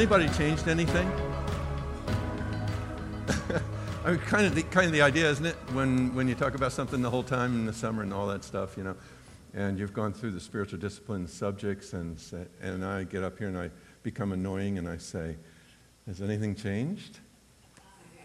[0.00, 1.06] Anybody changed anything?
[4.02, 5.56] I mean, kind of the kind of the idea, isn't it?
[5.74, 8.42] When when you talk about something the whole time in the summer and all that
[8.42, 8.96] stuff, you know,
[9.52, 13.48] and you've gone through the spiritual discipline subjects, and say, and I get up here
[13.48, 13.68] and I
[14.02, 15.36] become annoying and I say,
[16.06, 17.18] "Has anything changed?"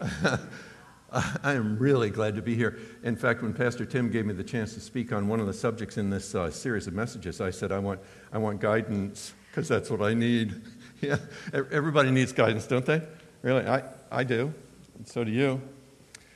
[1.12, 2.78] I am really glad to be here.
[3.02, 5.52] In fact, when Pastor Tim gave me the chance to speak on one of the
[5.52, 8.00] subjects in this uh, series of messages, I said, I want,
[8.32, 10.54] I want guidance because that's what I need.
[11.02, 11.18] yeah,
[11.52, 13.02] everybody needs guidance, don't they?
[13.42, 13.66] Really?
[13.66, 14.52] I, I do.
[14.96, 15.60] And so do you.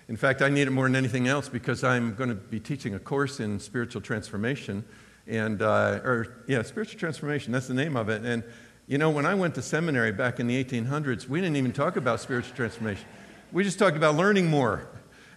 [0.08, 2.94] In fact, I need it more than anything else because I'm going to be teaching
[2.94, 4.84] a course in spiritual transformation.
[5.26, 8.24] And, uh, or, yeah, spiritual transformation, that's the name of it.
[8.24, 8.42] And,
[8.86, 11.96] you know, when I went to seminary back in the 1800s, we didn't even talk
[11.96, 13.06] about spiritual transformation.
[13.52, 14.88] We just talked about learning more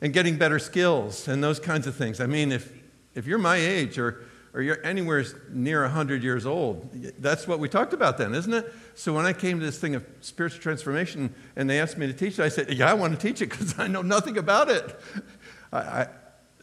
[0.01, 2.19] and getting better skills and those kinds of things.
[2.19, 2.73] I mean, if,
[3.13, 7.67] if you're my age or, or you're anywhere near 100 years old, that's what we
[7.67, 8.71] talked about then, isn't it?
[8.93, 12.13] So when I came to this thing of spiritual transformation and they asked me to
[12.13, 14.69] teach it, I said, Yeah, I want to teach it because I know nothing about
[14.69, 14.99] it.
[15.73, 16.07] I, I,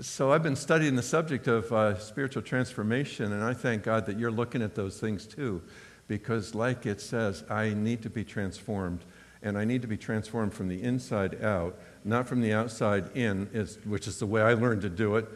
[0.00, 4.18] so I've been studying the subject of uh, spiritual transformation, and I thank God that
[4.18, 5.60] you're looking at those things too,
[6.08, 9.04] because, like it says, I need to be transformed
[9.42, 13.46] and I need to be transformed from the inside out, not from the outside in,
[13.84, 15.28] which is the way I learned to do it.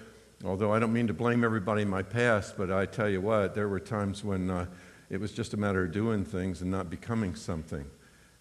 [0.45, 3.55] Although I don't mean to blame everybody in my past, but I tell you what,
[3.55, 4.67] there were times when uh,
[5.09, 7.87] it was just a matter of doing things and not becoming something.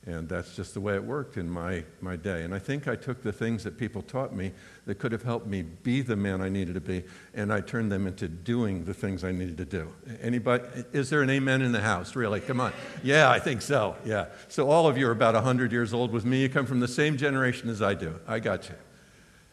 [0.06, 2.44] And that's just the way it worked in my, my day.
[2.44, 4.52] And I think I took the things that people taught me
[4.86, 7.90] that could have helped me be the man I needed to be, and I turned
[7.90, 9.88] them into doing the things I needed to do.
[10.22, 12.18] Anybody, is there an amen in the house?
[12.18, 12.42] Really?
[12.42, 12.74] Come on.
[13.02, 13.96] Yeah, I think so.
[14.04, 14.26] Yeah.
[14.50, 16.42] So all of you are about 100 years old with me.
[16.42, 18.20] You come from the same generation as I do.
[18.28, 18.76] I got you.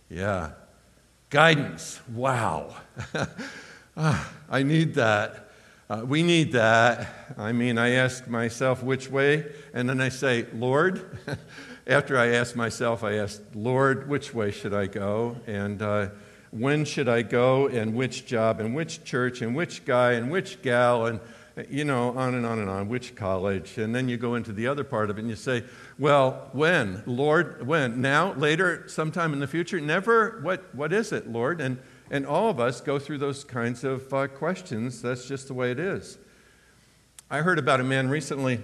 [0.09, 0.51] Yeah.
[1.31, 2.01] Guidance.
[2.13, 2.75] Wow.
[3.97, 5.51] ah, I need that.
[5.89, 7.09] Uh, we need that.
[7.39, 11.19] I mean, I ask myself which way, and then I say, Lord.
[11.87, 15.37] After I ask myself, I ask, Lord, which way should I go?
[15.47, 16.11] And uh,
[16.51, 17.67] when should I go?
[17.67, 18.61] And which job?
[18.61, 19.43] And which church?
[19.43, 20.13] And which guy?
[20.13, 21.07] And which gal?
[21.07, 21.21] And,
[21.69, 23.79] you know, on and on and on, which college?
[23.79, 25.65] And then you go into the other part of it and you say,
[25.99, 27.03] well, when?
[27.07, 28.01] Lord, when?
[28.01, 28.33] Now?
[28.35, 28.85] Later?
[28.89, 29.81] Sometime in the future?
[29.81, 30.41] Never?
[30.43, 31.61] What, what is it, Lord?
[31.61, 31.79] And
[32.11, 35.01] and all of us go through those kinds of uh, questions.
[35.01, 36.19] That's just the way it is.
[37.31, 38.61] I heard about a man recently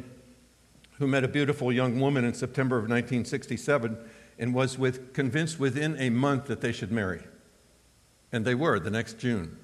[0.99, 3.97] who met a beautiful young woman in September of 1967
[4.39, 7.23] and was with, convinced within a month that they should marry.
[8.33, 9.57] And they were the next June.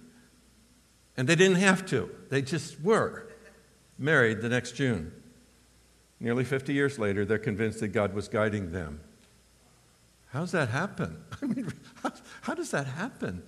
[1.17, 3.29] And they didn't have to, they just were
[3.99, 5.13] married the next June.
[6.21, 9.01] Nearly 50 years later, they're convinced that God was guiding them.
[10.29, 11.23] How's that happen?
[11.43, 12.13] I mean, how,
[12.43, 13.43] how does that happen?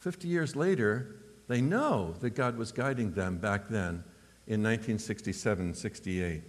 [0.00, 1.16] 50 years later,
[1.48, 4.04] they know that God was guiding them back then
[4.46, 6.42] in 1967 68.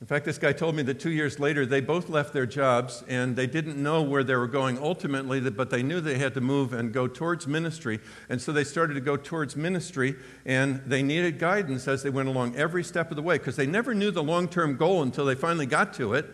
[0.00, 3.02] In fact, this guy told me that two years later, they both left their jobs
[3.08, 6.40] and they didn't know where they were going ultimately, but they knew they had to
[6.40, 7.98] move and go towards ministry.
[8.28, 10.14] And so they started to go towards ministry
[10.46, 13.66] and they needed guidance as they went along every step of the way because they
[13.66, 16.26] never knew the long term goal until they finally got to it.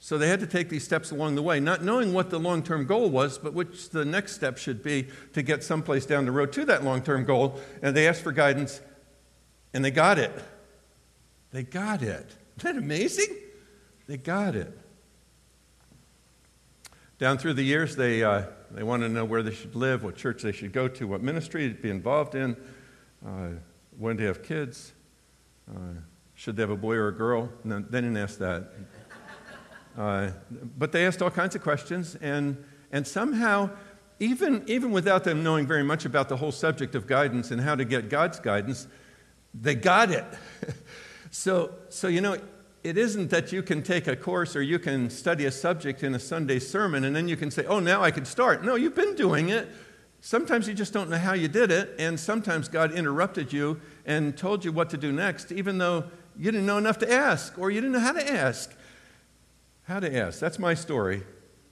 [0.00, 2.64] So they had to take these steps along the way, not knowing what the long
[2.64, 6.32] term goal was, but which the next step should be to get someplace down the
[6.32, 7.60] road to that long term goal.
[7.80, 8.80] And they asked for guidance,
[9.72, 10.32] and they got it.
[11.52, 12.34] They got it.
[12.58, 13.36] Isn't that amazing?
[14.08, 14.76] They got it.
[17.20, 20.16] Down through the years, they, uh, they wanted to know where they should live, what
[20.16, 22.56] church they should go to, what ministry to be involved in,
[23.24, 23.50] uh,
[23.96, 24.92] when to have kids,
[25.70, 26.00] uh,
[26.34, 27.48] should they have a boy or a girl.
[27.62, 28.72] No, they didn't ask that.
[29.96, 30.30] Uh,
[30.76, 32.56] but they asked all kinds of questions, and,
[32.90, 33.70] and somehow,
[34.18, 37.76] even, even without them knowing very much about the whole subject of guidance and how
[37.76, 38.88] to get God's guidance,
[39.54, 40.24] they got it.
[41.30, 42.38] so, so, you know,
[42.84, 46.14] it isn't that you can take a course or you can study a subject in
[46.14, 48.64] a Sunday sermon and then you can say, oh, now I can start.
[48.64, 49.68] No, you've been doing it.
[50.20, 54.36] Sometimes you just don't know how you did it, and sometimes God interrupted you and
[54.36, 56.04] told you what to do next, even though
[56.36, 58.74] you didn't know enough to ask or you didn't know how to ask
[59.88, 60.38] how to ask.
[60.38, 61.22] That's my story.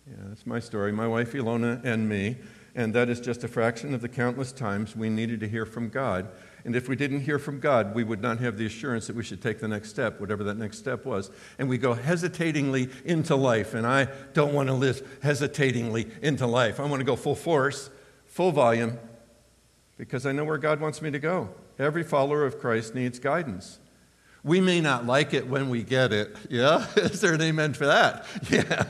[0.08, 2.37] Yeah, that's my story, my wife Ilona and me.
[2.75, 5.91] And that is just a fraction of the countless times we needed to hear from
[5.91, 6.29] God.
[6.66, 9.22] And if we didn't hear from God, we would not have the assurance that we
[9.22, 11.30] should take the next step, whatever that next step was.
[11.60, 13.72] And we go hesitatingly into life.
[13.72, 16.80] And I don't want to live hesitatingly into life.
[16.80, 17.88] I want to go full force,
[18.24, 18.98] full volume,
[19.96, 21.50] because I know where God wants me to go.
[21.78, 23.78] Every follower of Christ needs guidance.
[24.46, 26.37] We may not like it when we get it.
[26.48, 26.87] Yeah?
[26.96, 28.25] Is there an amen for that?
[28.50, 28.84] Yeah.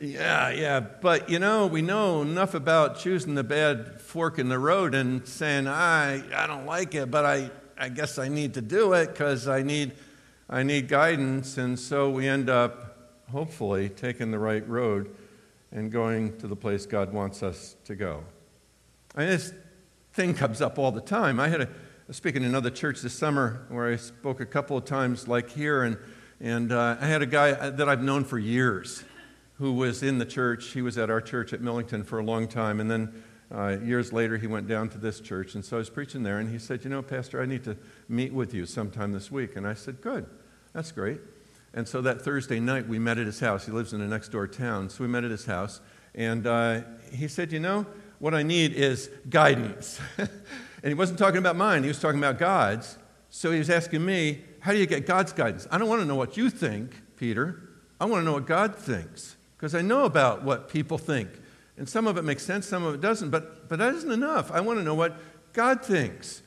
[0.00, 0.80] Yeah, yeah.
[0.80, 5.26] But you know, we know enough about choosing the bad fork in the road and
[5.28, 9.12] saying, I, I don't like it, but I, I guess I need to do it
[9.12, 9.92] because I need,
[10.50, 15.14] I need guidance, and so we end up, hopefully, taking the right road
[15.70, 18.24] and going to the place God wants us to go.
[19.14, 19.52] And this
[20.14, 21.38] thing comes up all the time.
[21.38, 21.68] I had a,
[22.06, 25.50] was speaking in another church this summer where I spoke a couple of times, like
[25.50, 25.96] here, and,
[26.40, 29.02] and uh, I had a guy that I've known for years
[29.54, 30.66] who was in the church.
[30.66, 34.12] He was at our church at Millington for a long time, and then uh, years
[34.12, 35.56] later he went down to this church.
[35.56, 37.76] And so I was preaching there, and he said, You know, Pastor, I need to
[38.08, 39.56] meet with you sometime this week.
[39.56, 40.26] And I said, Good,
[40.72, 41.18] that's great.
[41.74, 43.66] And so that Thursday night, we met at his house.
[43.66, 44.90] He lives in a next door town.
[44.90, 45.80] So we met at his house.
[46.14, 46.82] And uh,
[47.12, 47.84] he said, You know,
[48.20, 49.98] what I need is guidance.
[50.82, 52.98] and he wasn't talking about mine, he was talking about God's.
[53.30, 55.66] So he was asking me, How do you get God's guidance?
[55.70, 57.62] I don't want to know what you think, Peter.
[58.00, 59.36] I want to know what God thinks.
[59.56, 61.30] Because I know about what people think.
[61.78, 63.30] And some of it makes sense, some of it doesn't.
[63.30, 64.50] But, but that isn't enough.
[64.50, 65.18] I want to know what
[65.52, 66.42] God thinks.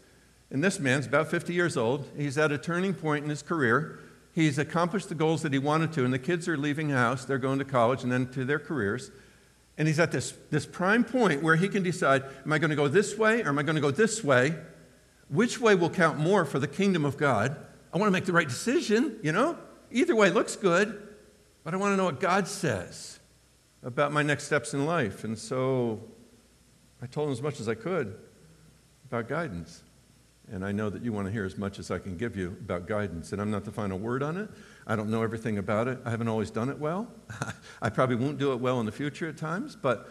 [0.51, 2.07] And this man's about 50 years old.
[2.17, 3.99] He's at a turning point in his career.
[4.33, 7.25] He's accomplished the goals that he wanted to, and the kids are leaving house.
[7.25, 9.11] They're going to college and then to their careers.
[9.79, 12.75] And he's at this, this prime point where he can decide am I going to
[12.75, 14.53] go this way or am I going to go this way?
[15.29, 17.55] Which way will count more for the kingdom of God?
[17.93, 19.57] I want to make the right decision, you know?
[19.89, 21.07] Either way looks good,
[21.63, 23.19] but I want to know what God says
[23.81, 25.23] about my next steps in life.
[25.23, 26.01] And so
[27.01, 28.17] I told him as much as I could
[29.05, 29.83] about guidance.
[30.51, 32.49] And I know that you want to hear as much as I can give you
[32.59, 33.31] about guidance.
[33.31, 34.49] And I'm not the final word on it.
[34.89, 35.99] I don't know everything about it.
[36.03, 37.07] I haven't always done it well.
[37.81, 40.09] I probably won't do it well in the future at times, but,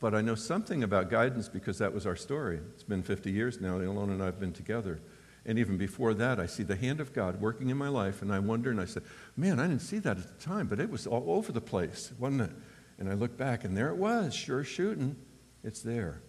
[0.00, 2.58] but I know something about guidance because that was our story.
[2.74, 3.78] It's been 50 years now.
[3.78, 5.00] Ilona and I have been together.
[5.44, 8.32] And even before that, I see the hand of God working in my life, and
[8.32, 9.04] I wonder, and I said,
[9.36, 12.12] Man, I didn't see that at the time, but it was all over the place,
[12.18, 12.50] wasn't it?
[12.98, 15.14] And I look back, and there it was, sure shooting.
[15.62, 16.20] It's there.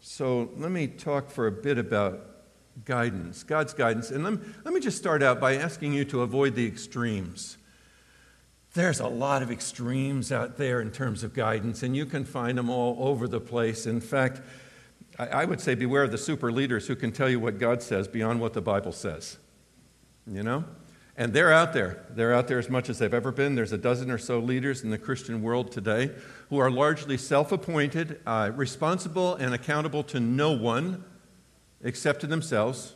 [0.00, 2.29] So let me talk for a bit about
[2.84, 4.10] guidance, God's guidance.
[4.10, 7.56] And let me, let me just start out by asking you to avoid the extremes.
[8.74, 12.56] There's a lot of extremes out there in terms of guidance, and you can find
[12.56, 13.86] them all over the place.
[13.86, 14.40] In fact,
[15.18, 17.82] I, I would say beware of the super leaders who can tell you what God
[17.82, 19.38] says beyond what the Bible says.
[20.26, 20.64] You know?
[21.16, 22.06] And they're out there.
[22.10, 23.54] They're out there as much as they've ever been.
[23.54, 26.12] There's a dozen or so leaders in the Christian world today
[26.48, 31.04] who are largely self appointed, uh, responsible, and accountable to no one
[31.82, 32.94] except to themselves.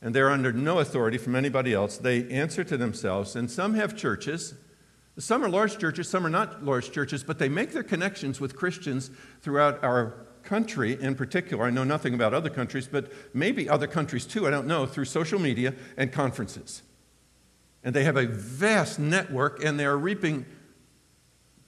[0.00, 1.96] And they're under no authority from anybody else.
[1.96, 3.34] They answer to themselves.
[3.34, 4.54] And some have churches.
[5.18, 8.54] Some are large churches, some are not large churches, but they make their connections with
[8.54, 9.10] Christians
[9.42, 10.14] throughout our
[10.44, 11.64] country in particular.
[11.64, 15.06] I know nothing about other countries, but maybe other countries too, I don't know, through
[15.06, 16.82] social media and conferences.
[17.82, 20.46] And they have a vast network, and they are reaping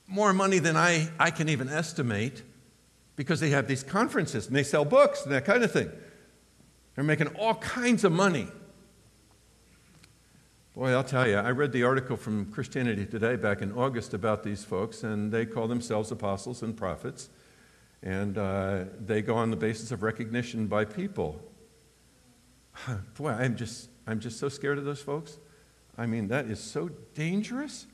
[0.07, 2.43] more money than I, I can even estimate
[3.20, 5.90] because they have these conferences and they sell books and that kind of thing.
[6.94, 8.49] They're making all kinds of money.
[10.75, 14.43] Boy, I'll tell you, I read the article from Christianity Today back in August about
[14.43, 17.28] these folks, and they call themselves apostles and prophets,
[18.02, 21.43] and uh, they go on the basis of recognition by people.
[23.19, 25.36] Boy, I'm just, I'm just so scared of those folks.
[25.98, 27.86] I mean, that is so dangerous.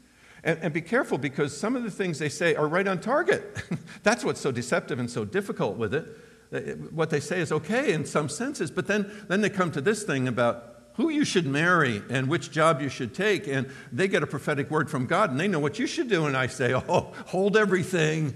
[0.46, 3.44] And, and be careful because some of the things they say are right on target.
[4.04, 6.92] That's what's so deceptive and so difficult with it.
[6.92, 10.04] What they say is okay in some senses, but then, then they come to this
[10.04, 14.22] thing about who you should marry and which job you should take, and they get
[14.22, 16.26] a prophetic word from God and they know what you should do.
[16.26, 18.32] And I say, oh, hold everything.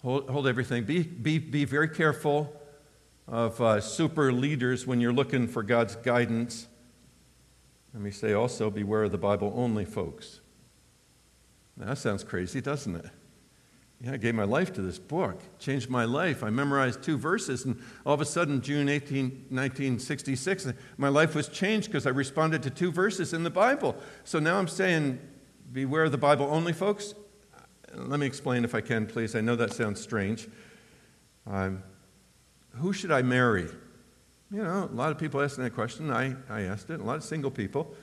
[0.00, 0.84] Hold, hold everything.
[0.84, 2.58] Be, be, be very careful
[3.28, 6.66] of uh, super leaders when you're looking for God's guidance.
[7.92, 10.40] Let me say also, beware of the Bible only folks.
[11.76, 13.06] Now, that sounds crazy, doesn't it?
[14.00, 16.42] Yeah, I gave my life to this book, changed my life.
[16.44, 20.68] I memorized two verses, and all of a sudden, June 18, 1966,
[20.98, 23.96] my life was changed because I responded to two verses in the Bible.
[24.24, 25.18] So now I'm saying,
[25.72, 27.14] beware of the Bible only, folks.
[27.94, 29.34] Let me explain if I can, please.
[29.34, 30.46] I know that sounds strange.
[31.46, 31.82] Um,
[32.72, 33.68] who should I marry?
[34.50, 36.10] You know, a lot of people asking that question.
[36.10, 37.94] I, I asked it, a lot of single people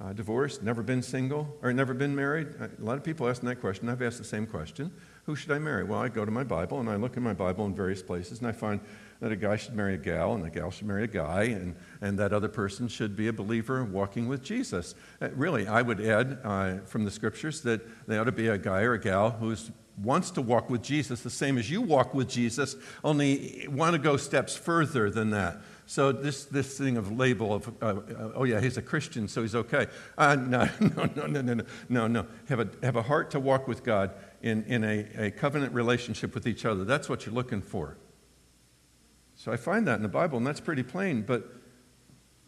[0.00, 2.48] uh, divorced, never been single, or never been married?
[2.60, 3.88] A lot of people asking that question.
[3.88, 4.92] I've asked the same question.
[5.24, 5.84] Who should I marry?
[5.84, 8.38] Well, I go to my Bible and I look in my Bible in various places
[8.38, 8.80] and I find
[9.20, 11.74] that a guy should marry a gal and a gal should marry a guy and,
[12.00, 14.94] and that other person should be a believer walking with Jesus.
[15.20, 18.56] Uh, really, I would add uh, from the scriptures that they ought to be a
[18.56, 19.54] guy or a gal who
[20.02, 23.98] wants to walk with Jesus the same as you walk with Jesus, only want to
[23.98, 25.60] go steps further than that.
[25.88, 29.40] So this, this thing of label of, uh, uh, oh yeah, he's a Christian, so
[29.40, 29.86] he's okay.
[30.18, 32.26] Uh, no, no, no, no, no, no, no.
[32.50, 34.10] Have a, have a heart to walk with God
[34.42, 36.84] in, in a, a covenant relationship with each other.
[36.84, 37.96] That's what you're looking for.
[39.34, 41.22] So I find that in the Bible, and that's pretty plain.
[41.22, 41.50] But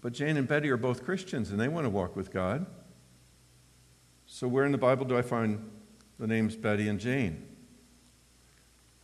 [0.03, 2.67] But Jane and Betty are both Christians and they want to walk with God.
[4.27, 5.71] So, where in the Bible do I find
[6.19, 7.47] the names Betty and Jane?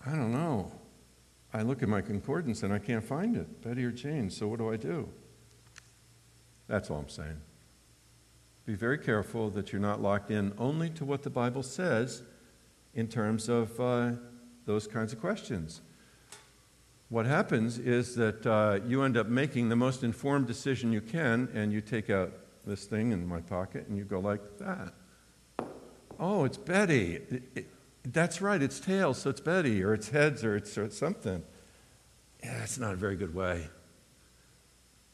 [0.05, 0.71] I don't know.
[1.57, 4.29] I look at my concordance and I can't find it, Betty or Jane.
[4.29, 5.09] So, what do I do?
[6.69, 7.41] That's all I'm saying.
[8.67, 12.23] Be very careful that you're not locked in only to what the Bible says
[12.95, 14.11] in terms of uh,
[14.67, 15.81] those kinds of questions.
[17.09, 21.49] What happens is that uh, you end up making the most informed decision you can,
[21.55, 22.35] and you take out
[22.67, 24.93] this thing in my pocket and you go like that.
[26.21, 27.15] Oh, it's Betty.
[27.15, 27.67] It, it,
[28.13, 31.43] that's right, it's tails, so it's Betty, or it's heads, or it's, or it's something.
[32.43, 33.69] Yeah, it's not a very good way.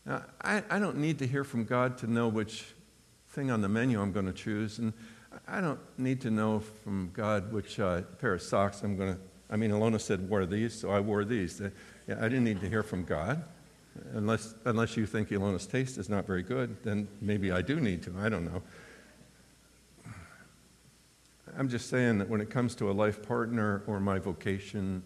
[0.04, 2.64] Now, I, I don't need to hear from God to know which
[3.30, 4.92] thing on the menu I'm going to choose, and
[5.48, 9.20] I don't need to know from God which uh, pair of socks I'm going to.
[9.48, 11.60] I mean, Ilona said, wear these, so I wore these.
[12.08, 13.44] Yeah, I didn't need to hear from God.
[14.14, 18.02] Unless, unless you think Ilona's taste is not very good, then maybe I do need
[18.04, 18.14] to.
[18.18, 18.62] I don't know.
[21.56, 25.02] I'm just saying that when it comes to a life partner or my vocation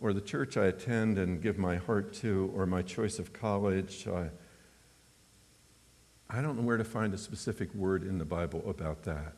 [0.00, 4.06] or the church I attend and give my heart to or my choice of college,
[4.06, 4.28] I,
[6.28, 9.34] I don't know where to find a specific word in the Bible about that.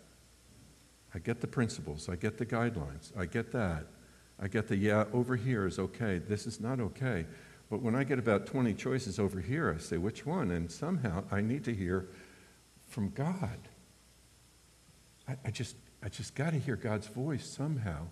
[1.14, 3.86] I get the principles, I get the guidelines, I get that.
[4.38, 7.24] I get the, yeah, over here is okay, this is not okay.
[7.70, 10.50] But when I get about 20 choices over here, I say, which one?
[10.50, 12.08] And somehow I need to hear
[12.86, 13.58] from God.
[15.26, 18.06] I, I just, I just got to hear God's voice somehow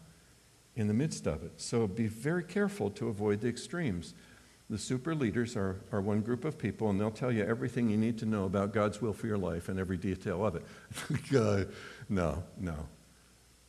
[0.74, 1.52] in the midst of it.
[1.58, 4.14] So be very careful to avoid the extremes.
[4.68, 7.96] The super leaders are, are one group of people, and they'll tell you everything you
[7.96, 10.64] need to know about God's will for your life and every detail of it.
[12.08, 12.88] no, no.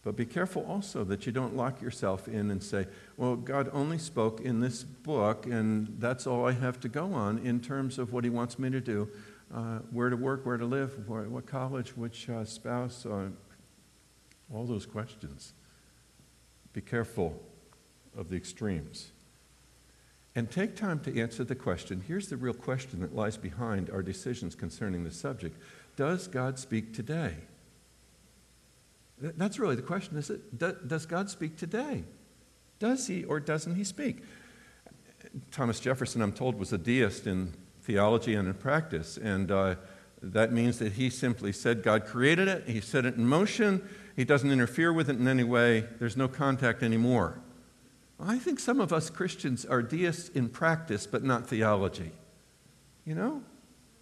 [0.03, 3.99] But be careful also that you don't lock yourself in and say, well, God only
[3.99, 8.11] spoke in this book, and that's all I have to go on in terms of
[8.11, 9.07] what He wants me to do
[9.53, 13.27] uh, where to work, where to live, where, what college, which uh, spouse, uh,
[14.53, 15.53] all those questions.
[16.73, 17.41] Be careful
[18.15, 19.11] of the extremes.
[20.35, 22.03] And take time to answer the question.
[22.05, 25.57] Here's the real question that lies behind our decisions concerning the subject
[25.95, 27.35] Does God speak today?
[29.19, 30.57] That's really the question, is it?
[30.57, 32.03] Does God speak today?
[32.79, 34.23] Does he or doesn't he speak?
[35.51, 39.17] Thomas Jefferson, I'm told, was a deist in theology and in practice.
[39.17, 39.75] And uh,
[40.21, 44.23] that means that he simply said God created it, he set it in motion, he
[44.23, 47.41] doesn't interfere with it in any way, there's no contact anymore.
[48.19, 52.11] I think some of us Christians are deists in practice, but not theology.
[53.05, 53.43] You know?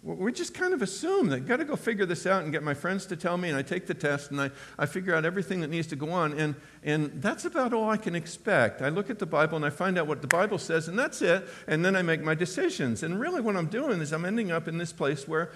[0.04, 2.74] We just kind of assume that got to go figure this out and get my
[2.74, 5.60] friends to tell me, and I take the test and I, I figure out everything
[5.60, 6.38] that needs to go on.
[6.38, 8.82] And, and that's about all I can expect.
[8.82, 11.22] I look at the Bible and I find out what the Bible says, and that's
[11.22, 11.48] it.
[11.66, 13.02] And then I make my decisions.
[13.02, 15.50] And really, what I'm doing is I'm ending up in this place where,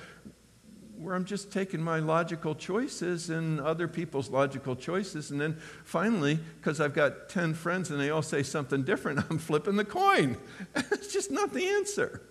[0.98, 5.30] where I'm just taking my logical choices and other people's logical choices.
[5.30, 9.38] And then finally, because I've got 10 friends and they all say something different, I'm
[9.38, 10.36] flipping the coin.
[10.74, 12.22] it's just not the answer.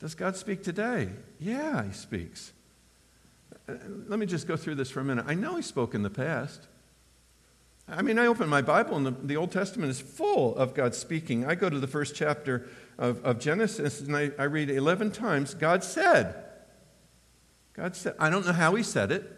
[0.00, 1.08] Does God speak today?
[1.38, 2.52] Yeah, He speaks.
[3.66, 3.74] Uh,
[4.06, 5.24] let me just go through this for a minute.
[5.26, 6.66] I know He spoke in the past.
[7.88, 10.94] I mean, I open my Bible and the, the Old Testament is full of God
[10.94, 11.46] speaking.
[11.46, 15.54] I go to the first chapter of, of Genesis and I, I read 11 times,
[15.54, 16.43] God said.
[17.74, 18.14] God said.
[18.18, 19.30] I don't know how He said it.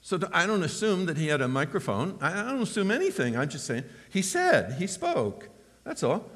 [0.00, 2.18] So I don't assume that He had a microphone.
[2.20, 3.36] I don't assume anything.
[3.36, 5.48] I'm just saying, He said, He spoke.
[5.84, 6.30] That's all.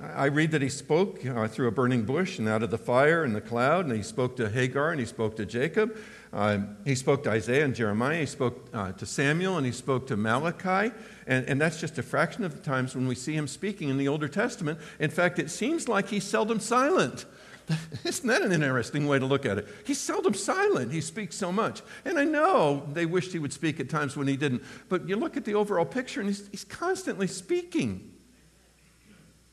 [0.00, 3.24] I read that he spoke uh, through a burning bush and out of the fire
[3.24, 5.96] and the cloud, and he spoke to Hagar and he spoke to Jacob.
[6.32, 8.20] Uh, he spoke to Isaiah and Jeremiah.
[8.20, 10.94] He spoke uh, to Samuel and he spoke to Malachi.
[11.26, 13.98] And, and that's just a fraction of the times when we see him speaking in
[13.98, 14.78] the Older Testament.
[14.98, 17.26] In fact, it seems like he's seldom silent.
[18.04, 19.68] Isn't that an interesting way to look at it?
[19.84, 20.92] He's seldom silent.
[20.92, 21.82] He speaks so much.
[22.04, 24.62] And I know they wished he would speak at times when he didn't.
[24.88, 28.12] But you look at the overall picture and he's, he's constantly speaking.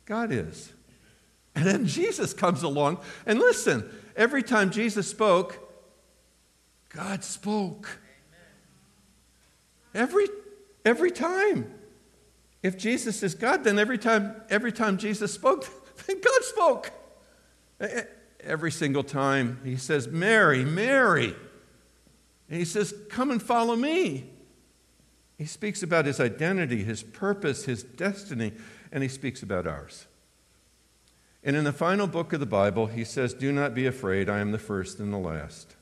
[0.06, 0.74] God is.
[1.56, 3.00] And then Jesus comes along.
[3.26, 5.60] And listen, every time Jesus spoke,
[6.90, 8.00] God spoke.
[9.94, 10.28] Every,
[10.86, 11.74] every time.
[12.62, 15.68] If Jesus is God, then every time, every time Jesus spoke,
[16.08, 16.92] then God spoke.
[18.42, 21.36] Every single time he says, Mary, Mary.
[22.50, 24.30] And he says, Come and follow me.
[25.38, 28.54] He speaks about his identity, his purpose, his destiny
[28.92, 30.08] and he speaks about ours.
[31.44, 34.40] And in the final book of the Bible, he says, Do not be afraid, I
[34.40, 35.76] am the first and the last.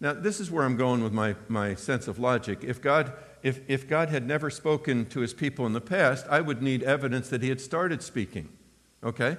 [0.00, 2.62] Now, this is where I'm going with my, my sense of logic.
[2.62, 6.40] If God, if, if God had never spoken to his people in the past, I
[6.40, 8.48] would need evidence that he had started speaking.
[9.02, 9.36] Okay?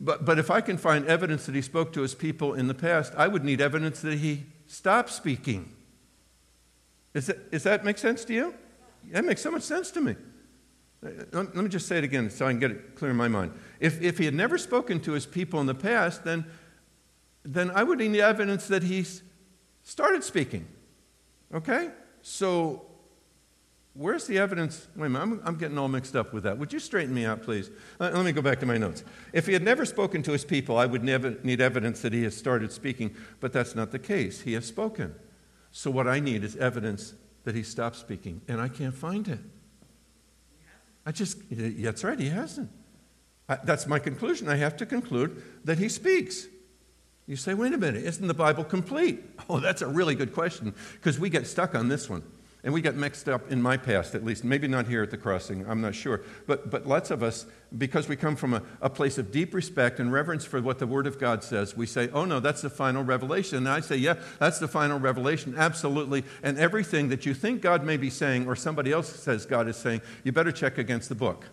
[0.00, 2.74] But, but if I can find evidence that he spoke to his people in the
[2.74, 5.74] past, I would need evidence that he stopped speaking.
[7.14, 8.54] Is that, does that make sense to you?
[9.10, 10.14] That makes so much sense to me.
[11.32, 13.52] Let me just say it again so I can get it clear in my mind.
[13.80, 16.44] If, if he had never spoken to his people in the past, then,
[17.44, 19.04] then I would need evidence that he
[19.82, 20.66] started speaking.
[21.54, 21.90] Okay?
[22.22, 22.87] So,
[23.94, 24.86] where's the evidence?
[24.96, 26.58] Wait a minute, I'm, I'm getting all mixed up with that.
[26.58, 27.70] Would you straighten me out, please?
[27.98, 29.04] Let, let me go back to my notes.
[29.32, 32.22] If he had never spoken to his people, I would never need evidence that he
[32.24, 34.42] has started speaking, but that's not the case.
[34.42, 35.14] He has spoken.
[35.70, 37.14] So, what I need is evidence
[37.44, 39.40] that he stopped speaking, and I can't find it.
[41.06, 42.70] I just, that's right, he hasn't.
[43.48, 44.48] I, that's my conclusion.
[44.48, 46.46] I have to conclude that he speaks.
[47.26, 49.24] You say, wait a minute, isn't the Bible complete?
[49.50, 52.22] Oh, that's a really good question because we get stuck on this one.
[52.68, 54.44] And we got mixed up in my past, at least.
[54.44, 56.20] Maybe not here at the crossing, I'm not sure.
[56.46, 57.46] But, but lots of us,
[57.78, 60.86] because we come from a, a place of deep respect and reverence for what the
[60.86, 63.56] Word of God says, we say, oh no, that's the final revelation.
[63.56, 66.24] And I say, yeah, that's the final revelation, absolutely.
[66.42, 69.78] And everything that you think God may be saying or somebody else says God is
[69.78, 71.46] saying, you better check against the book.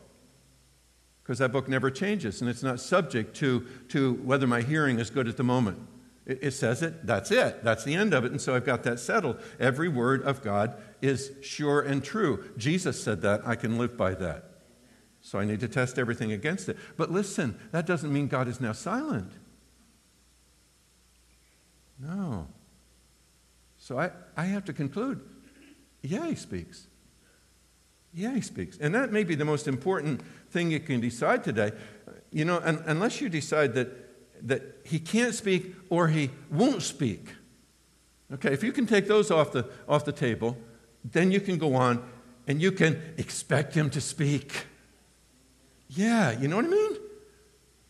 [1.23, 5.09] Because that book never changes and it's not subject to, to whether my hearing is
[5.09, 5.79] good at the moment.
[6.25, 8.31] It, says it, that's it, that's the end of it.
[8.31, 9.39] And so I've got that settled.
[9.59, 12.43] Every word of God is sure and true.
[12.57, 14.45] Jesus said that, I can live by that.
[15.21, 16.77] So I need to test everything against it.
[16.97, 19.31] But listen, that doesn't mean God is now silent.
[21.99, 22.47] No.
[23.77, 25.21] So I, I have to conclude
[26.01, 26.87] yeah, he speaks.
[28.13, 28.77] Yeah, he speaks.
[28.77, 31.71] And that may be the most important thing you can decide today.
[32.31, 34.04] You know, unless you decide that
[34.45, 37.29] that he can't speak or he won't speak.
[38.33, 40.57] Okay, if you can take those off the, off the table,
[41.03, 42.03] then you can go on
[42.47, 44.65] and you can expect him to speak.
[45.89, 46.97] Yeah, you know what I mean?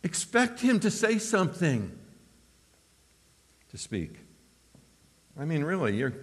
[0.03, 1.91] Expect him to say something,
[3.71, 4.19] to speak.
[5.39, 6.13] I mean, really, you're,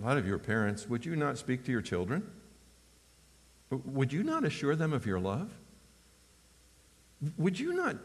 [0.00, 2.28] a lot of your parents, would you not speak to your children?
[3.70, 5.50] Would you not assure them of your love?
[7.38, 7.96] Would you not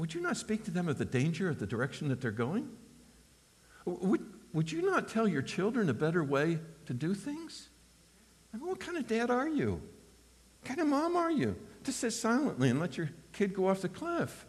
[0.00, 2.66] would you not speak to them of the danger of the direction that they're going?
[3.84, 7.68] Would, would you not tell your children a better way to do things?
[8.54, 9.72] I mean, what kind of dad are you?
[9.72, 11.54] What kind of mom are you?
[11.84, 14.46] To sit silently and let your kid go off the cliff.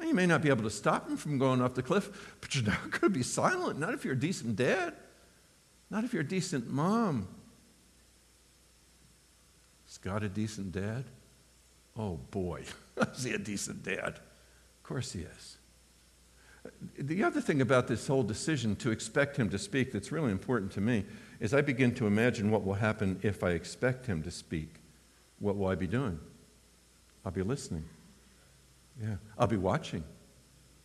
[0.00, 2.64] You may not be able to stop him from going off the cliff, but you're
[2.66, 3.78] not going to be silent.
[3.78, 4.94] Not if you're a decent dad.
[5.90, 7.28] Not if you're a decent mom.
[9.86, 11.04] Is God a decent dad?
[11.94, 12.64] Oh boy,
[13.14, 14.18] is he a decent dad?
[14.86, 15.58] Of course he is.
[16.96, 20.70] The other thing about this whole decision to expect him to speak that's really important
[20.72, 21.04] to me
[21.40, 24.76] is I begin to imagine what will happen if I expect him to speak.
[25.40, 26.20] What will I be doing?
[27.24, 27.82] I'll be listening.
[29.02, 30.04] Yeah, I'll be watching.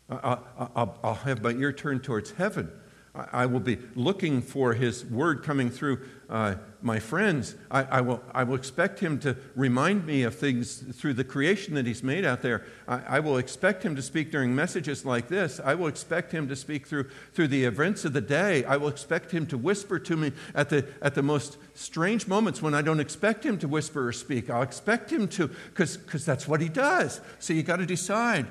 [0.10, 2.72] I'll, I'll, I'll have my ear turned towards heaven
[3.14, 7.56] I will be looking for his word coming through uh, my friends.
[7.70, 11.74] I, I, will, I will expect him to remind me of things through the creation
[11.74, 12.64] that he's made out there.
[12.88, 15.60] I, I, will expect him to speak during messages like this.
[15.62, 18.64] I will expect him to speak through, through the events of the day.
[18.64, 22.62] I will expect him to whisper to me at the, at the most strange moments
[22.62, 24.50] when I don't expect him to whisper or speak.
[24.50, 27.20] I'll expect him to, because that's what he does.
[27.40, 28.48] So you got to decide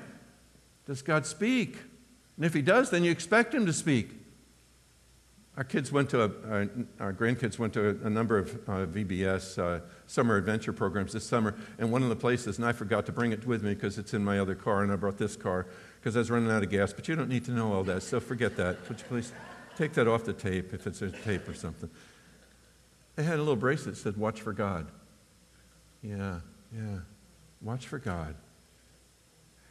[0.85, 1.77] does God speak?
[2.35, 4.20] And if he does, then you expect him to speak.
[5.61, 6.69] Our kids went to, a, our,
[6.99, 11.23] our grandkids went to a, a number of uh, VBS uh, summer adventure programs this
[11.23, 13.99] summer, and one of the places, and I forgot to bring it with me because
[13.99, 15.67] it's in my other car, and I brought this car
[15.99, 18.01] because I was running out of gas, but you don't need to know all that,
[18.01, 18.89] so forget that.
[18.89, 19.33] Would you please
[19.77, 21.91] take that off the tape if it's a tape or something?
[23.15, 24.87] They had a little bracelet that said, Watch for God.
[26.01, 26.39] Yeah,
[26.75, 27.01] yeah,
[27.61, 28.33] watch for God.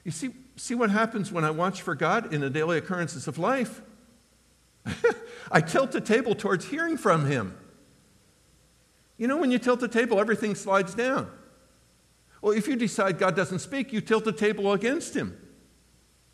[0.05, 3.41] You see, see what happens when I watch for God in the daily occurrences of
[3.41, 3.83] life?
[5.51, 7.57] I tilt the table towards hearing from him.
[9.17, 11.31] You know, when you tilt the table, everything slides down.
[12.41, 15.37] Well, if you decide God doesn't speak, you tilt the table against him.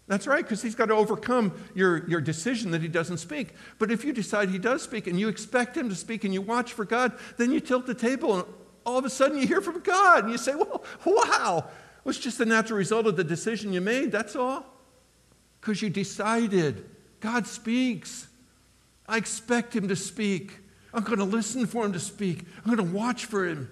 [0.08, 3.54] That's right, because he's got to overcome your, your decision that he doesn't speak.
[3.80, 6.40] But if you decide he does speak and you expect him to speak and you
[6.40, 8.44] watch for God, then you tilt the table and
[8.84, 11.64] all of a sudden you hear from God and you say, well, wow,
[11.98, 14.64] it was just the natural result of the decision you made, that's all.
[15.60, 16.88] Because you decided
[17.18, 18.28] God speaks.
[19.08, 20.58] I expect him to speak.
[20.92, 22.44] I'm going to listen for him to speak.
[22.64, 23.70] I'm going to watch for him.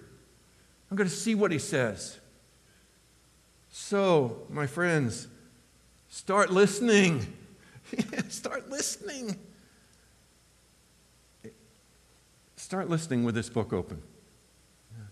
[0.91, 2.19] I'm going to see what he says.
[3.71, 5.27] So, my friends,
[6.09, 7.27] start listening.
[8.29, 9.37] start listening.
[12.57, 14.03] Start listening with this book open.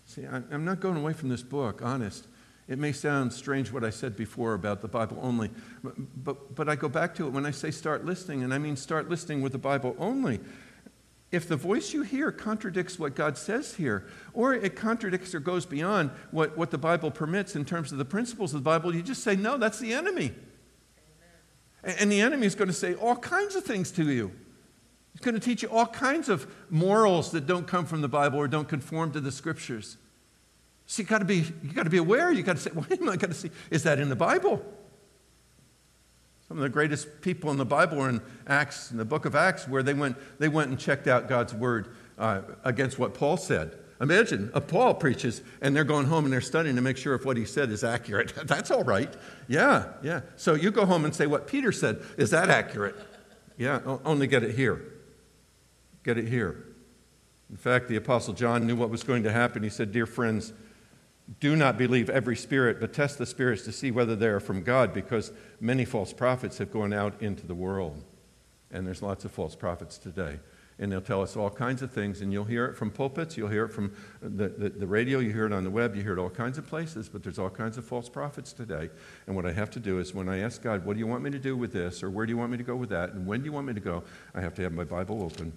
[0.05, 2.27] See, I'm not going away from this book, honest.
[2.67, 5.49] It may sound strange what I said before about the Bible only,
[5.83, 8.77] but, but, I go back to it when I say start listening, and I mean
[8.77, 10.39] start listening with the Bible only.
[11.31, 15.65] If the voice you hear contradicts what God says here, or it contradicts or goes
[15.65, 19.01] beyond what, what the Bible permits in terms of the principles of the Bible, you
[19.01, 20.31] just say, no, that's the enemy.
[21.83, 21.97] Amen.
[21.99, 24.31] And the enemy is going to say all kinds of things to you.
[25.11, 28.37] He's going to teach you all kinds of morals that don't come from the Bible
[28.39, 29.97] or don't conform to the scriptures.
[30.85, 32.31] So you got to be you got to be aware.
[32.31, 34.15] You got to say, wait a minute, I got to see, is that in the
[34.15, 34.63] Bible?
[36.47, 39.33] Some of the greatest people in the Bible are in Acts, in the book of
[39.33, 43.37] Acts, where they went, they went and checked out God's word uh, against what Paul
[43.37, 43.79] said.
[44.01, 47.25] Imagine a Paul preaches and they're going home and they're studying to make sure if
[47.25, 48.33] what he said is accurate.
[48.45, 49.11] That's all right.
[49.47, 50.21] Yeah, yeah.
[50.35, 52.03] So you go home and say what Peter said.
[52.17, 52.97] Is that accurate?
[53.57, 54.81] Yeah, only get it here.
[56.03, 56.65] Get it here.
[57.49, 59.63] In fact, the Apostle John knew what was going to happen.
[59.63, 60.51] He said, Dear friends,
[61.39, 64.61] do not believe every spirit, but test the spirits to see whether they are from
[64.63, 68.03] God, because many false prophets have gone out into the world.
[68.71, 70.39] And there's lots of false prophets today.
[70.79, 73.47] And they'll tell us all kinds of things, and you'll hear it from pulpits, you'll
[73.47, 76.13] hear it from the, the, the, radio, you hear it on the web, you hear
[76.13, 78.89] it all kinds of places, but there's all kinds of false prophets today.
[79.27, 81.23] And what I have to do is when I ask God, what do you want
[81.23, 83.11] me to do with this, or where do you want me to go with that,
[83.11, 85.53] and when do you want me to go, I have to have my Bible open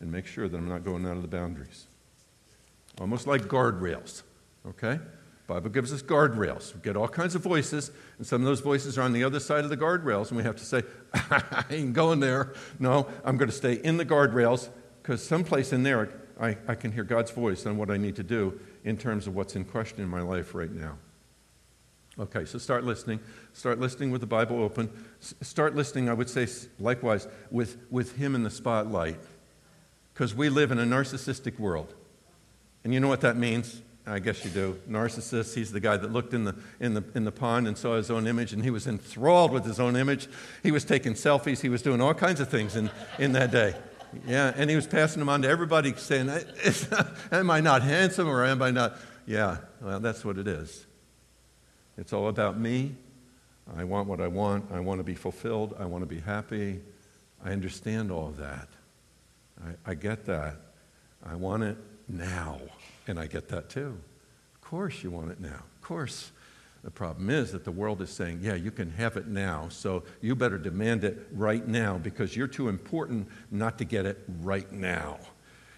[0.00, 1.86] and make sure that I'm not going out of the boundaries.
[2.98, 4.22] Almost like guardrails.
[4.66, 4.98] Okay?
[5.46, 6.74] Bible gives us guardrails.
[6.74, 9.40] We get all kinds of voices, and some of those voices are on the other
[9.40, 10.82] side of the guardrails, and we have to say,
[11.14, 12.54] I ain't going there.
[12.78, 14.68] No, I'm going to stay in the guardrails
[15.02, 16.08] because someplace in there
[16.40, 19.34] I, I can hear God's voice on what I need to do in terms of
[19.34, 20.96] what's in question in my life right now.
[22.18, 23.20] Okay, so start listening.
[23.52, 24.90] Start listening with the Bible open.
[25.20, 26.46] S- start listening, I would say,
[26.78, 29.18] likewise, with, with Him in the spotlight.
[30.12, 31.94] Because we live in a narcissistic world.
[32.84, 33.80] And you know what that means?
[34.06, 34.80] I guess you do.
[34.88, 37.96] Narcissist, he's the guy that looked in the, in, the, in the pond and saw
[37.96, 40.28] his own image, and he was enthralled with his own image.
[40.62, 43.76] He was taking selfies, he was doing all kinds of things in, in that day.
[44.26, 46.28] Yeah, and he was passing them on to everybody, saying,
[47.32, 48.96] Am I not handsome or am I not?
[49.26, 50.84] Yeah, well, that's what it is.
[51.96, 52.96] It's all about me.
[53.76, 54.70] I want what I want.
[54.72, 55.76] I want to be fulfilled.
[55.78, 56.80] I want to be happy.
[57.44, 58.68] I understand all of that.
[59.64, 60.56] I, I get that.
[61.24, 61.76] I want it
[62.08, 62.60] now.
[63.06, 63.98] And I get that too.
[64.54, 65.62] Of course, you want it now.
[65.76, 66.30] Of course.
[66.84, 70.02] The problem is that the world is saying, yeah, you can have it now, so
[70.20, 74.70] you better demand it right now because you're too important not to get it right
[74.72, 75.18] now.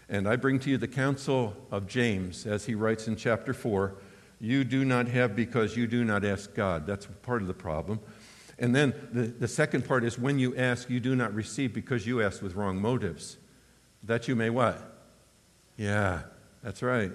[0.08, 3.94] And I bring to you the counsel of James as he writes in chapter 4
[4.40, 6.86] you do not have because you do not ask God.
[6.86, 8.00] That's part of the problem.
[8.58, 12.06] And then the, the second part is when you ask, you do not receive because
[12.06, 13.38] you ask with wrong motives.
[14.02, 14.80] That you may what?
[15.76, 16.22] Yeah,
[16.64, 17.12] that's right.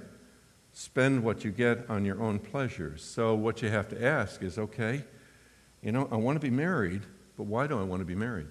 [0.71, 3.03] Spend what you get on your own pleasures.
[3.03, 5.03] So, what you have to ask is okay,
[5.81, 7.01] you know, I want to be married,
[7.35, 8.47] but why do I want to be married?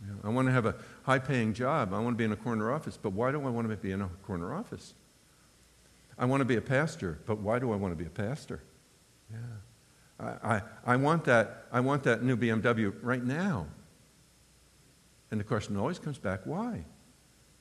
[0.00, 1.92] You know, I want to have a high paying job.
[1.92, 3.92] I want to be in a corner office, but why do I want to be
[3.92, 4.94] in a corner office?
[6.16, 8.62] I want to be a pastor, but why do I want to be a pastor?
[9.30, 9.38] Yeah.
[10.20, 13.66] I, I, I, want that, I want that new BMW right now.
[15.30, 16.84] And the question always comes back why?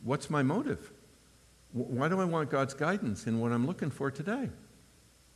[0.03, 0.91] What's my motive?
[1.73, 4.49] Why do I want God's guidance in what I'm looking for today?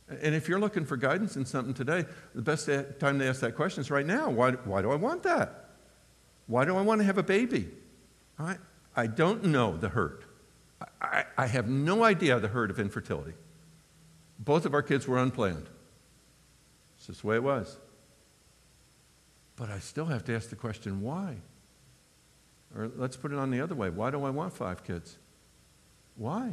[0.08, 3.54] And if you're looking for guidance in something today, the best time to ask that
[3.56, 4.28] question is right now.
[4.30, 5.70] Why, why do I want that?
[6.46, 7.68] Why do I want to have a baby?
[8.38, 8.56] I,
[8.96, 10.24] I don't know the hurt.
[11.00, 13.34] I, I have no idea the hurt of infertility.
[14.38, 15.68] Both of our kids were unplanned.
[16.96, 17.78] It's just the way it was.
[19.56, 21.36] But I still have to ask the question why?
[22.76, 23.90] Or let's put it on the other way.
[23.90, 25.18] Why do I want five kids?
[26.16, 26.52] Why?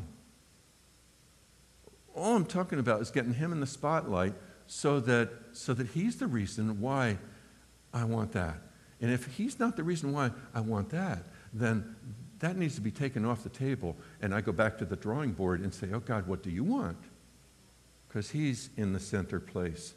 [2.16, 4.34] All I'm talking about is getting him in the spotlight
[4.68, 7.18] so that, so that he's the reason why
[7.94, 8.58] I want that.
[9.02, 11.96] And if he's not the reason why I want that, then
[12.40, 13.96] that needs to be taken off the table.
[14.22, 16.64] And I go back to the drawing board and say, Oh God, what do you
[16.64, 16.98] want?
[18.08, 19.94] Because he's in the center place.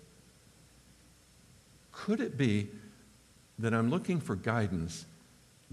[1.90, 2.68] Could it be
[3.58, 5.06] that I'm looking for guidance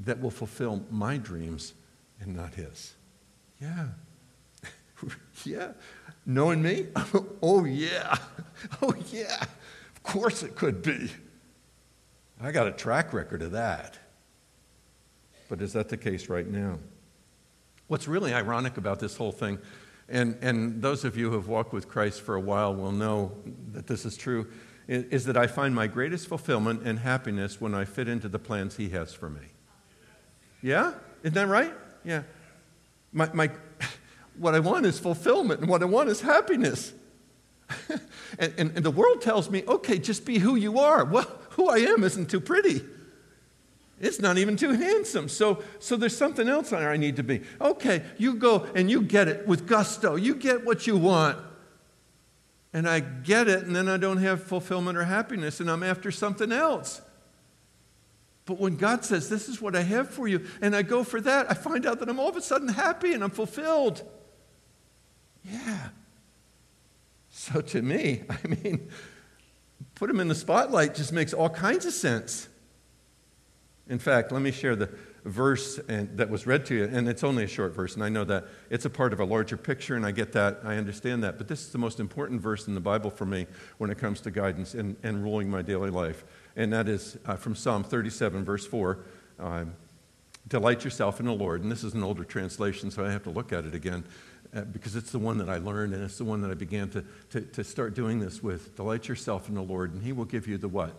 [0.06, 1.74] that will fulfill my dreams
[2.20, 2.96] and not his.
[3.62, 3.88] Yeah.
[5.46, 5.72] yeah.
[6.26, 6.88] Knowing me?
[7.42, 8.16] oh, yeah.
[8.82, 9.42] Oh, yeah.
[9.42, 11.10] Of course it could be.
[12.42, 13.98] I got a track record of that.
[15.48, 16.80] But is that the case right now?
[17.88, 19.60] What's really ironic about this whole thing,
[20.10, 23.32] and, and those of you who have walked with Christ for a while will know
[23.72, 24.48] that this is true,
[24.90, 28.76] is, that I find my greatest fulfillment and happiness when I fit into the plans
[28.76, 29.48] He has for me.
[30.62, 30.94] Yeah?
[31.24, 31.74] Isn't that right?
[32.04, 32.24] Yeah.
[33.12, 33.50] My, my,
[34.38, 36.94] what I want is fulfillment, and what I want is happiness.
[38.40, 41.06] and, and, and, the world tells me, okay, just be who you are.
[41.06, 42.84] Well, who I am isn't too pretty.
[44.00, 45.28] It's not even too handsome.
[45.28, 47.42] So, so there's something else I need to be.
[47.60, 50.16] Okay, you go and you get it with gusto.
[50.16, 51.38] You get what you want.
[52.72, 56.12] And I get it, and then I don't have fulfillment or happiness, and I'm after
[56.12, 57.02] something else.
[58.50, 61.22] But when God says, This is what I have for you, and I go for
[61.22, 64.02] that, I find out that I'm all of a sudden happy and I'm fulfilled.
[65.44, 65.90] Yeah.
[67.30, 68.90] So to me, I mean,
[69.94, 72.50] put him in the spotlight just makes all kinds of sense.
[73.88, 74.90] In fact, let me share the
[75.26, 78.10] verse and, that was read to you, and it's only a short verse, and I
[78.10, 81.24] know that it's a part of a larger picture, and I get that, I understand
[81.24, 81.38] that.
[81.38, 83.46] But this is the most important verse in the Bible for me
[83.78, 86.24] when it comes to guidance and, and ruling my daily life,
[86.60, 89.00] and that is uh, from Psalm 37, verse 4.
[89.40, 89.74] Um,
[90.48, 91.62] Delight yourself in the Lord.
[91.62, 94.04] And this is an older translation, so I have to look at it again
[94.54, 96.90] uh, because it's the one that I learned and it's the one that I began
[96.90, 98.76] to, to, to start doing this with.
[98.76, 100.94] Delight yourself in the Lord, and He will give you the what?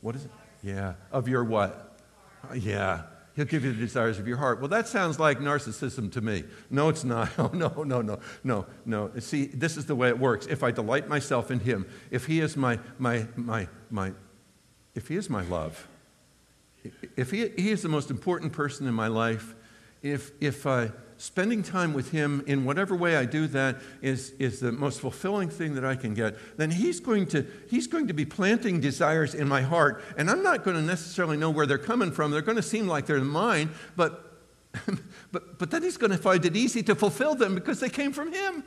[0.00, 0.30] What is it?
[0.62, 0.94] Yeah.
[1.12, 2.00] Of your what?
[2.54, 3.02] Yeah.
[3.36, 4.60] He'll give you the desires of your heart.
[4.60, 6.44] Well, that sounds like narcissism to me.
[6.70, 7.30] No, it's not.
[7.38, 9.10] Oh, no, no, no, no, no.
[9.20, 10.46] See, this is the way it works.
[10.46, 14.12] If I delight myself in Him, if He is my, my, my, my,
[14.96, 15.86] if He is my love,
[17.16, 19.54] if he, he is the most important person in my life,
[20.02, 24.60] if, if uh, spending time with him in whatever way I do that is, is
[24.60, 28.14] the most fulfilling thing that I can get, then he's going, to, he's going to
[28.14, 30.04] be planting desires in my heart.
[30.16, 32.30] And I'm not going to necessarily know where they're coming from.
[32.30, 34.40] They're going to seem like they're mine, but,
[35.32, 38.12] but, but then he's going to find it easy to fulfill them because they came
[38.12, 38.62] from him.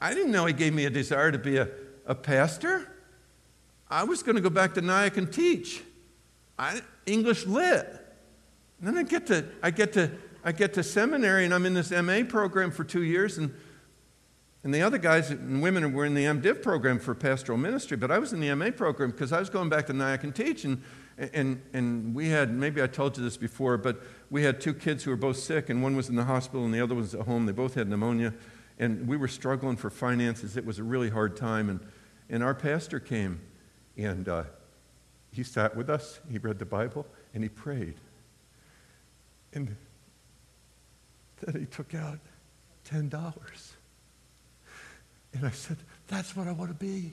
[0.00, 1.68] I didn't know he gave me a desire to be a,
[2.06, 2.95] a pastor.
[3.90, 5.82] I was going to go back to Nyack and teach
[6.58, 7.86] I, English lit.
[8.78, 10.10] And then I get to, I get to,
[10.44, 13.54] I get to seminary and I'm in this MA program for two years and,
[14.64, 18.10] and the other guys and women were in the MDiv program for pastoral ministry, but
[18.10, 20.64] I was in the MA program because I was going back to Nyack and teach
[20.64, 20.82] and,
[21.18, 25.04] and, and we had, maybe I told you this before, but we had two kids
[25.04, 27.22] who were both sick and one was in the hospital and the other was at
[27.22, 27.46] home.
[27.46, 28.34] They both had pneumonia
[28.78, 30.56] and we were struggling for finances.
[30.56, 31.80] It was a really hard time and,
[32.28, 33.40] and our pastor came
[33.96, 34.44] and uh,
[35.32, 37.94] he sat with us, he read the Bible, and he prayed.
[39.52, 39.74] And
[41.40, 42.18] then he took out
[42.88, 43.10] $10.
[45.34, 45.76] And I said,
[46.08, 47.12] That's what I want to be.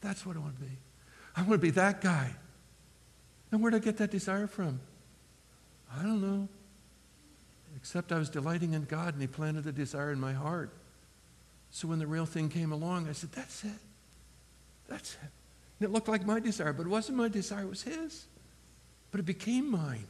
[0.00, 0.72] That's what I want to be.
[1.36, 2.30] I want to be that guy.
[3.50, 4.80] And where'd I get that desire from?
[5.96, 6.48] I don't know.
[7.76, 10.70] Except I was delighting in God and He planted a desire in my heart.
[11.70, 13.80] So when the real thing came along, I said, That's it.
[14.88, 15.30] That's it.
[15.84, 18.26] It looked like my desire, but it wasn't my desire, it was his.
[19.10, 20.06] But it became mine.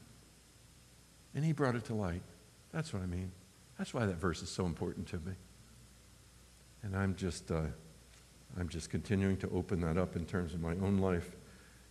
[1.35, 2.23] And he brought it to light.
[2.73, 3.33] That's what I mean.
[3.77, 5.33] That's why that verse is so important to me.
[6.85, 7.63] And I'm just, uh,
[8.59, 11.33] I'm just continuing to open that up in terms of my own life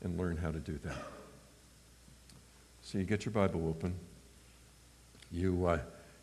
[0.01, 0.97] and learn how to do that.
[2.81, 3.95] So you get your Bible open.
[5.29, 5.79] You, uh,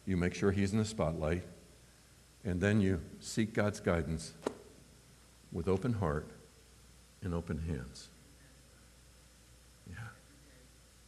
[0.07, 1.43] you make sure he's in the spotlight.
[2.43, 4.33] And then you seek God's guidance
[5.53, 6.27] with open heart
[7.23, 8.09] and open hands.
[9.89, 9.97] Yeah.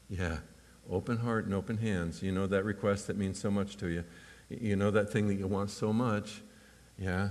[0.08, 0.38] Yeah.
[0.90, 2.22] Open heart and open hands.
[2.22, 4.04] You know that request that means so much to you.
[4.48, 6.42] You know that thing that you want so much.
[6.98, 7.30] Yeah.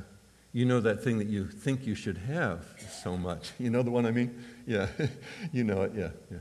[0.53, 2.65] You know that thing that you think you should have
[3.03, 3.51] so much.
[3.59, 4.43] You know the one I mean?
[4.65, 4.87] Yeah.
[5.51, 5.93] you know it.
[5.95, 6.09] Yeah.
[6.31, 6.39] Yeah.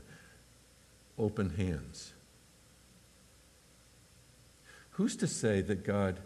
[1.17, 2.13] Open hands.
[4.91, 6.19] Who's to say that God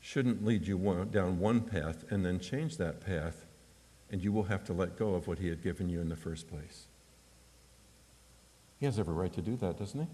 [0.00, 3.45] shouldn't lead you down one path and then change that path
[4.10, 6.16] and you will have to let go of what he had given you in the
[6.16, 6.86] first place.
[8.78, 10.06] He has every right to do that, doesn't he?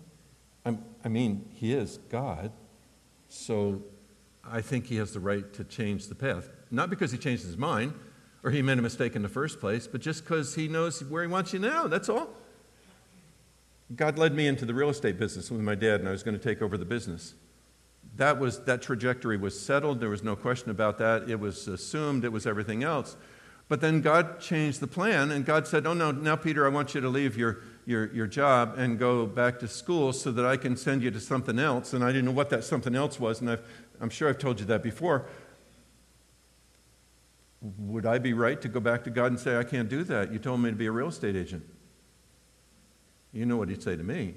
[0.65, 2.53] I'm, i mean, he is God,
[3.29, 3.83] so
[4.45, 6.49] I think he has the right to change the path.
[6.71, 7.95] Not because he changed his mind
[8.45, 11.23] or he made a mistake in the first place, but just because he knows where
[11.23, 12.29] he wants you now, that's all.
[13.95, 16.37] God led me into the real estate business with my dad, and I was going
[16.37, 17.35] to take over the business.
[18.17, 20.01] That, was, that trajectory was settled.
[20.01, 21.29] There was no question about that.
[21.31, 22.25] It was assumed.
[22.25, 23.17] It was everything else.
[23.73, 26.95] But then God changed the plan, and God said, Oh, no, now, Peter, I want
[26.95, 30.59] you to leave your, your, your job and go back to school so that I
[30.59, 31.95] can send you to something else.
[31.95, 33.67] And I didn't know what that something else was, and I've,
[33.99, 35.25] I'm sure I've told you that before.
[37.63, 40.31] Would I be right to go back to God and say, I can't do that?
[40.31, 41.65] You told me to be a real estate agent.
[43.33, 44.35] You know what he'd say to me.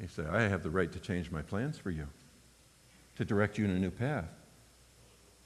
[0.00, 2.06] He'd say, I have the right to change my plans for you,
[3.16, 4.35] to direct you in a new path.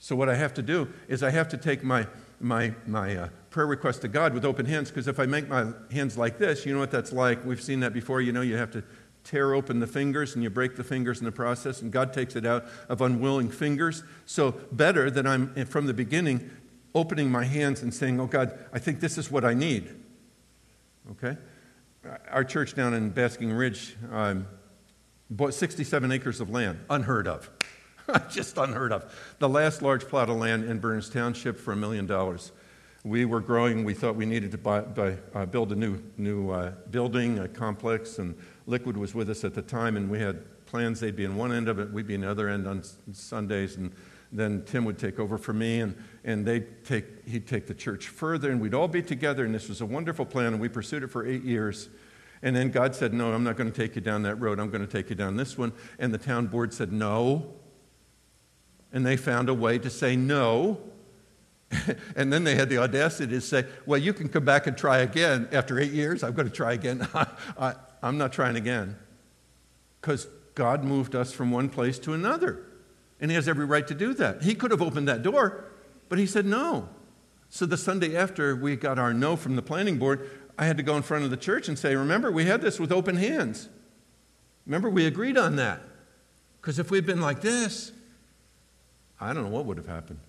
[0.03, 2.07] So, what I have to do is I have to take my,
[2.41, 5.73] my, my uh, prayer request to God with open hands, because if I make my
[5.93, 7.45] hands like this, you know what that's like.
[7.45, 8.23] We've seen that before.
[8.23, 8.83] You know, you have to
[9.25, 12.35] tear open the fingers and you break the fingers in the process, and God takes
[12.35, 14.03] it out of unwilling fingers.
[14.25, 16.51] So, better that I'm from the beginning
[16.95, 19.95] opening my hands and saying, Oh God, I think this is what I need.
[21.13, 21.37] Okay?
[22.31, 24.47] Our church down in Basking Ridge um,
[25.29, 27.51] bought 67 acres of land, unheard of.
[28.31, 29.12] Just unheard of.
[29.38, 32.53] The last large plot of land in Bernards Township for a million dollars.
[33.03, 33.85] We were growing.
[33.85, 37.49] We thought we needed to buy, buy, uh, build a new, new uh, building, a
[37.49, 41.01] complex, and Liquid was with us at the time, and we had plans.
[41.01, 43.77] They'd be in one end of it, we'd be in the other end on Sundays,
[43.77, 43.92] and
[44.33, 48.09] then Tim would take over for me, and, and they'd take, he'd take the church
[48.09, 51.03] further, and we'd all be together, and this was a wonderful plan, and we pursued
[51.03, 51.88] it for eight years.
[52.42, 54.61] And then God said, No, I'm not going to take you down that road.
[54.61, 55.73] I'm going to take you down this one.
[55.99, 57.55] And the town board said, No.
[58.92, 60.81] And they found a way to say no.
[62.16, 64.98] and then they had the audacity to say, Well, you can come back and try
[64.98, 65.48] again.
[65.53, 67.07] After eight years, I'm going to try again.
[67.14, 68.96] I, am not trying again.
[70.00, 72.64] Because God moved us from one place to another.
[73.20, 74.42] And He has every right to do that.
[74.42, 75.64] He could have opened that door,
[76.09, 76.88] but He said no.
[77.48, 80.83] So the Sunday after we got our no from the planning board, I had to
[80.83, 83.68] go in front of the church and say, Remember, we had this with open hands.
[84.66, 85.81] Remember, we agreed on that.
[86.61, 87.92] Because if we'd been like this,
[89.21, 90.21] I don't know what would have happened.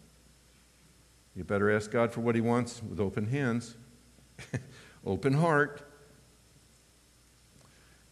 [1.35, 3.75] You better ask God for what He wants with open hands,
[5.05, 5.87] open heart.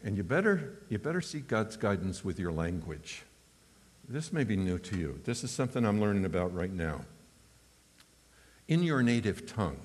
[0.02, 3.22] And you better, you better seek God's guidance with your language.
[4.08, 5.20] This may be new to you.
[5.24, 7.02] This is something I'm learning about right now.
[8.66, 9.78] In your native tongue,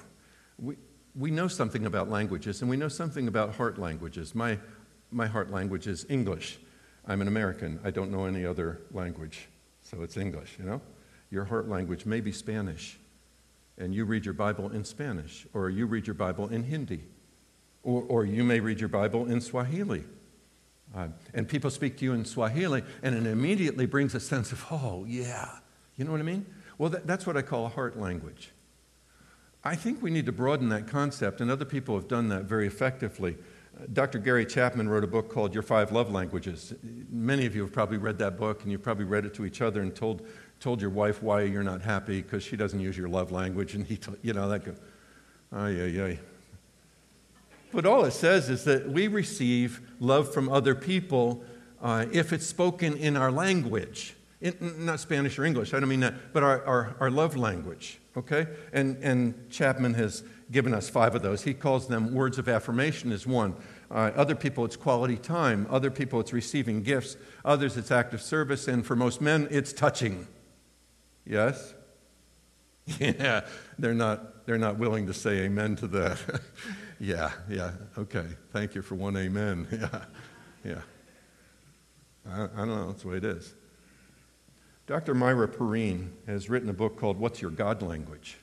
[0.57, 0.77] we,
[1.15, 4.33] we know something about languages and we know something about heart languages.
[4.33, 4.57] My,
[5.11, 6.57] my heart language is English.
[7.05, 7.79] I'm an American.
[7.83, 9.47] I don't know any other language,
[9.85, 10.81] so it's English, you know?
[11.31, 12.97] Your heart language may be Spanish
[13.77, 17.03] and you read your Bible in Spanish, or you read your Bible in Hindi,
[17.83, 20.03] or, or you may read your Bible in Swahili.
[20.95, 24.65] Uh, and people speak to you in Swahili, and it immediately brings a sense of,
[24.71, 25.49] oh, yeah.
[25.97, 26.45] You know what I mean?
[26.77, 28.51] Well, that, that's what I call a heart language.
[29.63, 32.67] I think we need to broaden that concept, and other people have done that very
[32.67, 33.35] effectively.
[33.91, 34.19] Dr.
[34.19, 36.73] Gary Chapman wrote a book called Your Five Love Languages.
[37.09, 39.61] Many of you have probably read that book, and you've probably read it to each
[39.61, 40.25] other and told
[40.59, 43.85] told your wife why you're not happy because she doesn't use your love language, and
[43.85, 44.73] he, told, you know, that go,
[45.51, 46.19] ay, ay, ay.
[47.71, 51.43] But all it says is that we receive love from other people
[51.81, 54.15] uh, if it's spoken in our language.
[54.41, 57.99] In, not Spanish or English, I don't mean that, but our, our, our love language,
[58.15, 58.47] okay?
[58.71, 61.43] And, and Chapman has given us five of those.
[61.43, 63.55] He calls them words of affirmation, is one.
[63.89, 65.67] Uh, other people, it's quality time.
[65.69, 67.17] Other people, it's receiving gifts.
[67.43, 68.67] Others, it's active service.
[68.67, 70.27] And for most men, it's touching.
[71.25, 71.73] Yes?
[72.99, 73.47] Yeah,
[73.79, 76.19] they're not, they're not willing to say amen to that.
[76.99, 78.27] yeah, yeah, okay.
[78.51, 79.67] Thank you for one amen.
[79.71, 80.05] Yeah,
[80.63, 80.81] yeah.
[82.29, 83.55] I, I don't know, that's the way it is.
[84.85, 85.15] Dr.
[85.15, 88.37] Myra Perrine has written a book called What's Your God Language?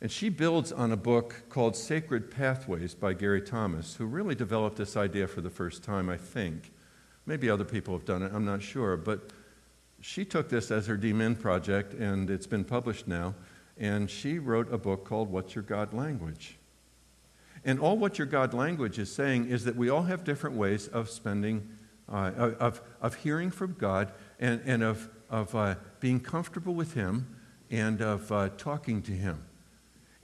[0.00, 4.76] And she builds on a book called Sacred Pathways by Gary Thomas, who really developed
[4.76, 6.70] this idea for the first time, I think.
[7.24, 8.96] Maybe other people have done it, I'm not sure.
[8.96, 9.30] But
[10.00, 13.34] she took this as her DMin project, and it's been published now,
[13.78, 16.58] and she wrote a book called What's Your God Language?
[17.64, 20.88] And all What Your God Language is saying is that we all have different ways
[20.88, 21.68] of spending,
[22.08, 22.30] uh,
[22.60, 27.34] of, of hearing from God, and, and of, of uh, being comfortable with Him,
[27.70, 29.45] and of uh, talking to Him.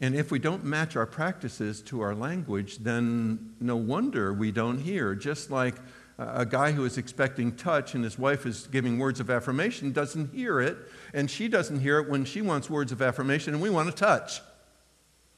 [0.02, 4.78] And if we don't match our practices to our language, then no wonder we don't
[4.78, 5.14] hear.
[5.14, 5.76] Just like
[6.18, 10.34] a guy who is expecting touch and his wife is giving words of affirmation doesn't
[10.34, 10.76] hear it,
[11.14, 13.94] and she doesn't hear it when she wants words of affirmation and we want to
[13.94, 14.40] touch.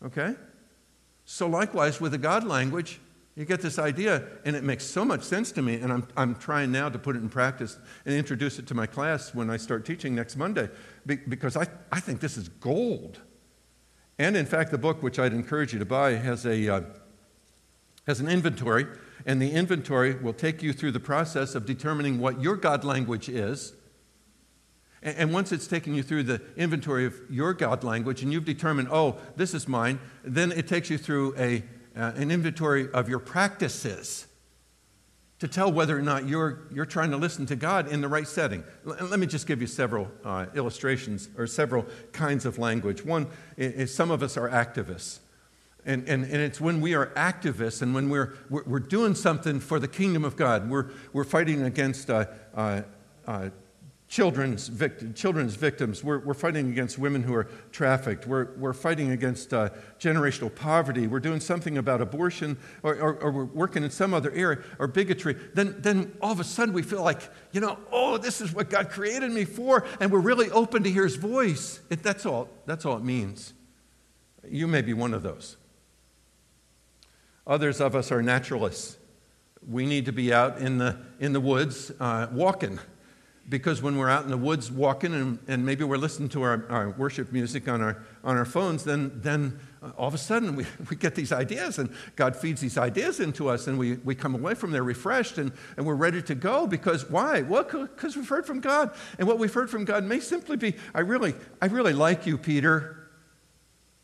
[0.02, 0.34] Okay?
[1.26, 3.00] So, likewise, with the God language,
[3.36, 6.34] you get this idea, and it makes so much sense to me, and I'm, I'm
[6.36, 9.58] trying now to put it in practice and introduce it to my class when I
[9.58, 10.70] start teaching next Monday,
[11.04, 13.20] because I, I think this is gold.
[14.18, 16.80] And in fact, the book, which I'd encourage you to buy, has, a, uh,
[18.06, 18.86] has an inventory
[19.26, 23.28] and the inventory will take you through the process of determining what your God language
[23.28, 23.72] is.
[25.02, 28.88] And once it's taken you through the inventory of your God language and you've determined,
[28.90, 31.62] oh, this is mine, then it takes you through a,
[31.96, 34.26] uh, an inventory of your practices
[35.40, 38.26] to tell whether or not you're, you're trying to listen to God in the right
[38.26, 38.64] setting.
[38.86, 43.04] L- let me just give you several uh, illustrations or several kinds of language.
[43.04, 43.26] One
[43.56, 45.18] is some of us are activists.
[45.86, 49.60] And, and, and it's when we are activists and when we're, we're, we're doing something
[49.60, 50.70] for the kingdom of God.
[50.70, 52.82] We're, we're fighting against uh, uh,
[53.26, 53.50] uh,
[54.14, 56.04] children's, vict- children's victims.
[56.04, 58.28] We're, we're fighting against women who are trafficked.
[58.28, 61.08] We're, we're fighting against uh, generational poverty.
[61.08, 64.86] We're doing something about abortion, or, or, or, we're working in some other area, or
[64.86, 65.34] bigotry.
[65.54, 68.70] Then, then all of a sudden we feel like, you know, oh, this is what
[68.70, 71.80] God created me for, and we're really open to hear His voice.
[71.90, 73.52] It, that's, all, that's all it means.
[74.48, 75.56] You may be one of those.
[77.48, 78.96] Others of us are naturalists.
[79.68, 82.78] We need to be out in the, in the woods uh, walking
[83.48, 86.64] because when we're out in the woods walking and, and maybe we're listening to our,
[86.70, 90.56] our worship music on our, on our phones, then, then uh, all of a sudden
[90.56, 94.14] we, we get these ideas and God feeds these ideas into us and we, we
[94.14, 97.42] come away from there refreshed and, and we're ready to go because why?
[97.42, 98.94] Well, because we've heard from God.
[99.18, 102.38] And what we've heard from God may simply be, I really, I really like you,
[102.38, 103.08] Peter.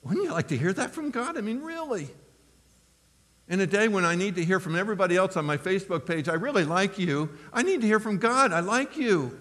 [0.02, 1.38] Wouldn't you like to hear that from God?
[1.38, 2.08] I mean, really?
[3.50, 6.28] In a day when I need to hear from everybody else on my Facebook page,
[6.28, 7.30] I really like you.
[7.52, 8.52] I need to hear from God.
[8.52, 9.36] I like you.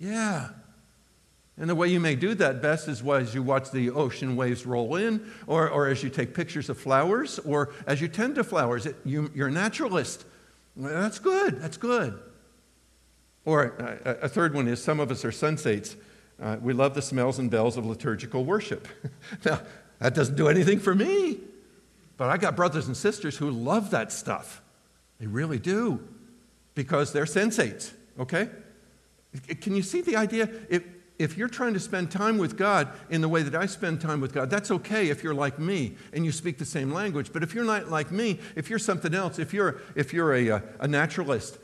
[0.00, 0.48] Yeah.
[1.56, 4.66] And the way you may do that best is as you watch the ocean waves
[4.66, 8.42] roll in, or, or as you take pictures of flowers, or as you tend to
[8.42, 8.84] flowers.
[8.84, 10.24] It, you, are a naturalist.
[10.76, 11.62] That's good.
[11.62, 12.18] That's good.
[13.44, 15.94] Or a, a, third one is some of us are sensates.
[16.42, 18.88] Uh, we love the smells and bells of liturgical worship.
[19.44, 19.60] now,
[20.00, 21.38] that doesn't do anything for me.
[22.16, 24.62] But I got brothers and sisters who love that stuff.
[25.18, 26.06] They really do
[26.74, 28.48] because they're sensates, okay?
[29.60, 30.48] Can you see the idea?
[30.68, 30.84] If,
[31.18, 34.20] if you're trying to spend time with God in the way that I spend time
[34.20, 37.32] with God, that's okay if you're like me and you speak the same language.
[37.32, 40.50] But if you're not like me, if you're something else, if you're, if you're a,
[40.50, 41.58] uh, a naturalist,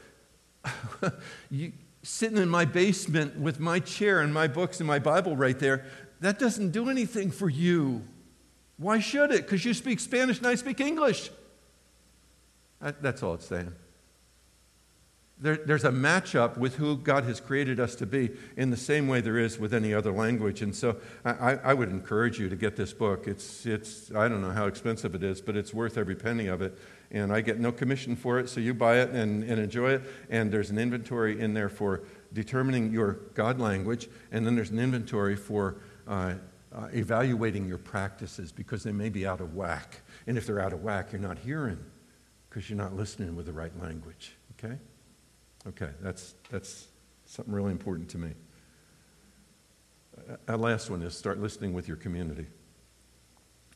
[1.50, 1.72] you,
[2.02, 5.84] sitting in my basement with my chair and my books and my Bible right there,
[6.20, 8.02] that doesn't do anything for you.
[8.80, 9.42] Why should it?
[9.42, 11.30] Because you speak Spanish and I speak English.
[12.80, 13.74] That's all it's saying.
[15.38, 19.06] There, there's a matchup with who God has created us to be in the same
[19.06, 20.62] way there is with any other language.
[20.62, 23.26] And so I, I would encourage you to get this book.
[23.26, 26.62] It's, it's, I don't know how expensive it is, but it's worth every penny of
[26.62, 26.78] it.
[27.10, 30.02] And I get no commission for it, so you buy it and, and enjoy it.
[30.30, 34.78] And there's an inventory in there for determining your God language, and then there's an
[34.78, 35.76] inventory for
[36.06, 36.34] uh,
[36.74, 40.00] uh, evaluating your practices because they may be out of whack.
[40.26, 41.78] And if they're out of whack, you're not hearing
[42.48, 44.32] because you're not listening with the right language.
[44.58, 44.76] Okay?
[45.66, 46.86] Okay, that's, that's
[47.26, 48.30] something really important to me.
[50.48, 52.46] A last one is start listening with your community.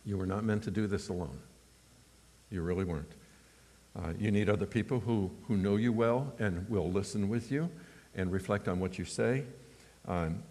[0.04, 1.38] You were not meant to do this alone.
[2.50, 3.12] You really weren't.
[3.96, 7.70] Uh, you need other people who, who know you well and will listen with you
[8.14, 9.44] and reflect on what you say.
[10.06, 10.42] Um,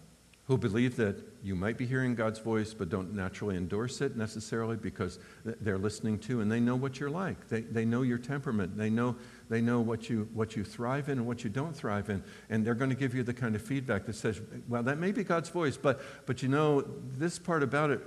[0.46, 4.76] who believe that you might be hearing God's voice but don't naturally endorse it necessarily
[4.76, 7.48] because they're listening to and they know what you're like.
[7.48, 8.76] They, they know your temperament.
[8.76, 9.16] They know,
[9.48, 12.22] they know what, you, what you thrive in and what you don't thrive in.
[12.50, 15.12] And they're going to give you the kind of feedback that says, well, that may
[15.12, 16.84] be God's voice, but, but you know,
[17.16, 18.02] this part about it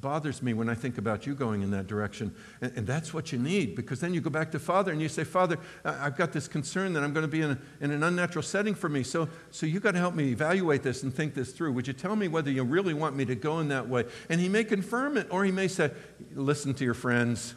[0.00, 2.34] bothers me when I think about you going in that direction.
[2.60, 5.08] And, and, that's what you need because then you go back to Father and you
[5.08, 8.02] say, Father, I've got this concern that I'm going to be in, a, in an
[8.02, 9.02] unnatural setting for me.
[9.02, 11.72] So, so you've got to help me evaluate this and think this through.
[11.72, 14.04] Would you tell me whether you really want me to go in that way?
[14.28, 15.90] And he may confirm it or he may say,
[16.34, 17.54] listen to your friends,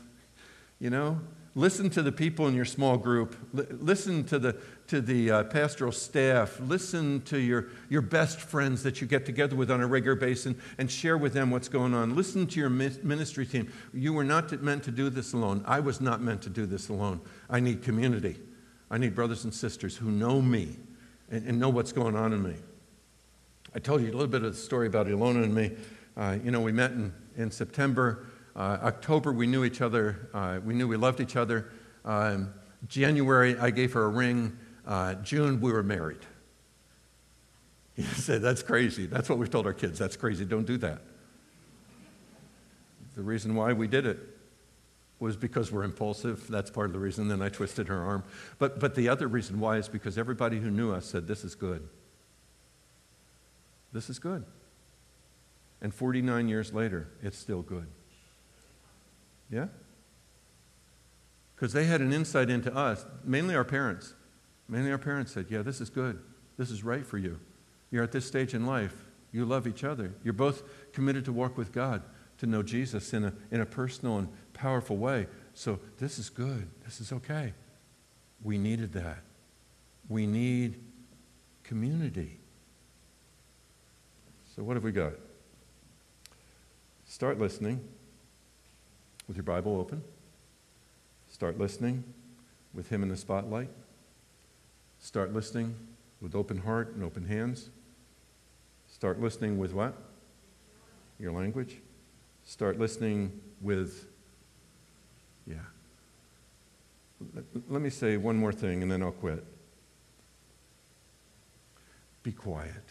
[0.80, 1.20] you know?
[1.54, 3.36] Listen to the people in your small group.
[3.58, 4.56] L- listen to the,
[4.88, 6.58] to the uh, pastoral staff.
[6.62, 10.46] Listen to your, your best friends that you get together with on a regular basis
[10.46, 12.16] and, and share with them what's going on.
[12.16, 13.72] Listen to your ministry team.
[13.94, 15.62] You were not meant to do this alone.
[15.68, 17.20] I was not meant to do this alone.
[17.50, 18.38] I need community.
[18.90, 20.78] I need brothers and sisters who know me
[21.30, 22.56] and, and know what's going on in me.
[23.76, 25.72] I told you a little bit of the story about Ilona and me.
[26.16, 28.26] Uh, you know, we met in, in September.
[28.56, 30.30] Uh, October, we knew each other.
[30.34, 31.72] Uh, we knew we loved each other.
[32.04, 32.54] Um,
[32.88, 34.58] January, I gave her a ring.
[34.86, 36.20] Uh, June, we were married.
[37.98, 39.06] You say, that's crazy.
[39.06, 40.00] That's what we've told our kids.
[40.00, 40.46] That's crazy.
[40.46, 41.02] Don't do that.
[43.16, 44.18] The reason why we did it
[45.20, 46.48] was because we're impulsive.
[46.48, 47.28] That's part of the reason.
[47.28, 48.24] Then I twisted her arm.
[48.58, 51.54] But, but the other reason why is because everybody who knew us said, This is
[51.54, 51.88] good.
[53.92, 54.46] This is good.
[55.82, 57.88] And 49 years later, it's still good.
[59.52, 59.68] Yeah?
[61.56, 64.16] Because they had an insight into us, mainly our parents.
[64.68, 66.20] Mainly our parents said, Yeah, this is good.
[66.58, 67.40] This is right for you.
[67.92, 69.06] You're at this stage in life.
[69.32, 70.14] You love each other.
[70.24, 72.02] You're both committed to walk with God,
[72.40, 75.28] to know Jesus in a, in a personal and powerful way.
[75.54, 76.70] So this is good.
[76.86, 77.54] This is okay.
[78.44, 79.20] We needed that.
[80.10, 80.80] We need
[81.64, 82.40] community.
[84.56, 85.14] So, what have we got?
[87.06, 87.82] Start listening
[89.32, 90.04] with your Bible open.
[91.30, 92.04] Start listening
[92.74, 93.70] with Him in the spotlight.
[95.00, 95.74] Start listening
[96.20, 97.70] with open heart and open hands.
[98.92, 99.96] Start listening with what?
[101.18, 101.78] Your language.
[102.46, 104.06] Start listening with,
[105.48, 105.56] yeah.
[107.70, 109.46] Let me say one more thing and then I'll quit.
[112.22, 112.84] Be quiet.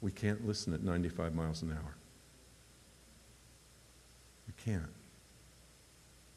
[0.00, 1.94] We can't listen at 95 miles an hour.
[4.46, 4.90] We can't.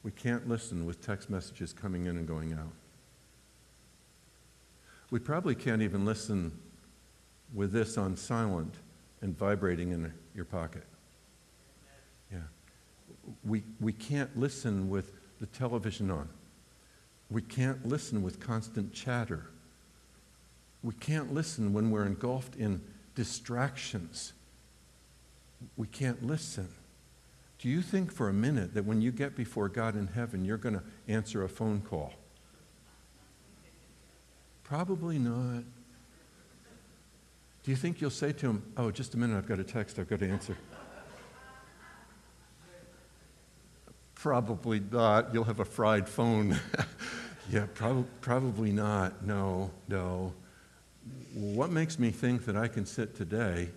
[0.04, 2.74] We can't listen with text messages coming in and going out.
[5.12, 6.58] We probably can't even listen
[7.54, 8.74] with this on silent
[9.22, 10.86] and vibrating in your pocket.
[12.32, 12.40] Yeah.
[13.44, 16.30] We, we can't listen with the television on.
[17.30, 19.48] We can't listen with constant chatter.
[20.82, 22.82] We can't listen when we're engulfed in
[23.16, 24.34] distractions.
[25.78, 26.70] We can't listen.
[27.60, 30.58] Do you think for a minute that when you get before God in heaven, you're
[30.58, 32.14] going to answer a phone call?
[34.64, 35.64] Probably not.
[37.64, 40.00] Do you think you'll say to him, Oh, just a minute, I've got a text
[40.00, 40.58] I've got to answer?
[44.16, 45.34] Probably not.
[45.34, 46.60] You'll have a fried phone.
[47.52, 49.26] yeah, prob- probably not.
[49.26, 50.34] No, no.
[51.34, 53.70] What makes me think that I can sit today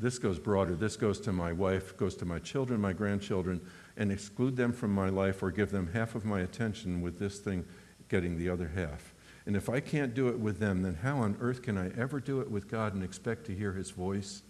[0.00, 0.74] this goes broader.
[0.74, 3.60] This goes to my wife, goes to my children, my grandchildren,
[3.98, 7.38] and exclude them from my life or give them half of my attention with this
[7.38, 7.66] thing
[8.08, 9.12] getting the other half.
[9.44, 12.18] And if I can't do it with them, then how on earth can I ever
[12.18, 14.40] do it with God and expect to hear his voice?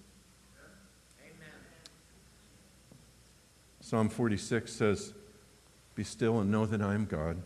[1.21, 1.53] Amen.
[3.81, 5.15] Psalm 46 says,
[5.97, 7.43] Be still and know that I am God.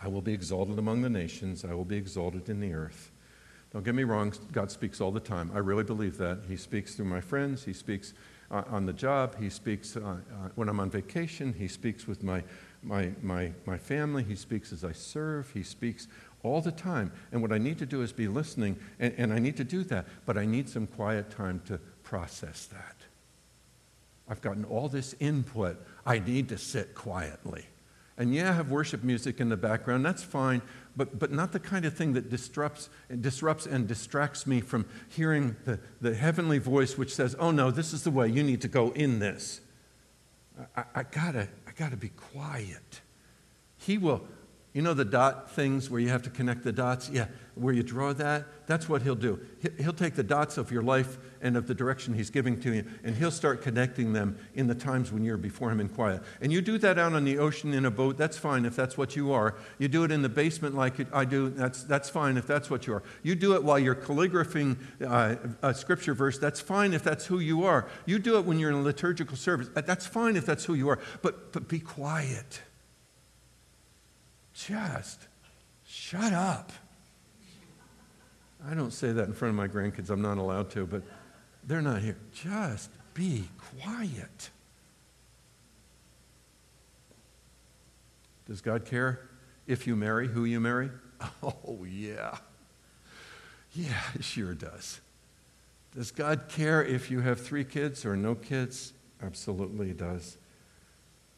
[0.00, 3.10] I will be exalted among the nations, I will be exalted in the earth.
[3.72, 5.50] Don't get me wrong, God speaks all the time.
[5.54, 6.40] I really believe that.
[6.48, 8.14] He speaks through my friends, He speaks
[8.50, 12.22] uh, on the job, He speaks uh, uh, when I'm on vacation, He speaks with
[12.22, 12.42] my,
[12.82, 16.08] my, my, my family, He speaks as I serve, He speaks
[16.42, 17.12] all the time.
[17.32, 19.82] And what I need to do is be listening, and, and I need to do
[19.84, 22.96] that, but I need some quiet time to process that.
[24.28, 27.66] I've gotten all this input, I need to sit quietly.
[28.18, 30.62] And yeah, I have worship music in the background, that's fine,
[30.96, 32.88] but, but not the kind of thing that disrupts,
[33.20, 37.92] disrupts and distracts me from hearing the, the heavenly voice which says, oh no, this
[37.92, 39.60] is the way, you need to go in this.
[40.74, 43.02] I, I, gotta, I gotta be quiet.
[43.76, 44.26] He will,
[44.72, 47.10] you know the dot things where you have to connect the dots?
[47.10, 49.40] Yeah, where you draw that, that's what he'll do.
[49.78, 52.84] He'll take the dots of your life and of the direction he's giving to you,
[53.04, 56.20] and he'll start connecting them in the times when you're before him in quiet.
[56.40, 58.98] And you do that out on the ocean in a boat, that's fine if that's
[58.98, 59.54] what you are.
[59.78, 62.88] You do it in the basement like I do, that's, that's fine if that's what
[62.88, 63.02] you are.
[63.22, 64.76] You do it while you're calligraphing
[65.06, 67.88] uh, a scripture verse, that's fine if that's who you are.
[68.06, 70.88] You do it when you're in a liturgical service, that's fine if that's who you
[70.88, 70.98] are.
[71.22, 72.60] But, but be quiet.
[74.52, 75.28] Just
[75.86, 76.72] shut up.
[78.68, 80.10] I don't say that in front of my grandkids.
[80.10, 81.02] I'm not allowed to, but
[81.66, 82.16] they're not here.
[82.32, 83.48] Just be
[83.80, 84.50] quiet.
[88.46, 89.28] Does God care
[89.66, 90.90] if you marry who you marry?
[91.42, 92.36] Oh, yeah.
[93.72, 95.00] Yeah, it sure does.
[95.94, 98.92] Does God care if you have three kids or no kids?
[99.22, 100.36] Absolutely, he does.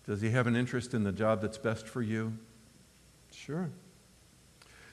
[0.05, 2.37] Does he have an interest in the job that's best for you?
[3.31, 3.71] Sure.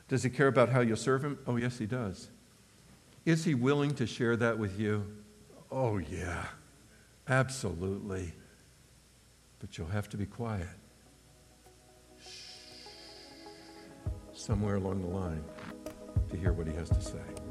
[0.07, 1.39] Does he care about how you serve him?
[1.47, 2.29] Oh, yes, he does.
[3.25, 5.05] Is he willing to share that with you?
[5.77, 6.45] Oh, yeah,
[7.27, 8.31] absolutely.
[9.59, 10.69] But you'll have to be quiet.
[14.31, 15.43] Somewhere along the line
[16.29, 17.44] to hear what he has to say.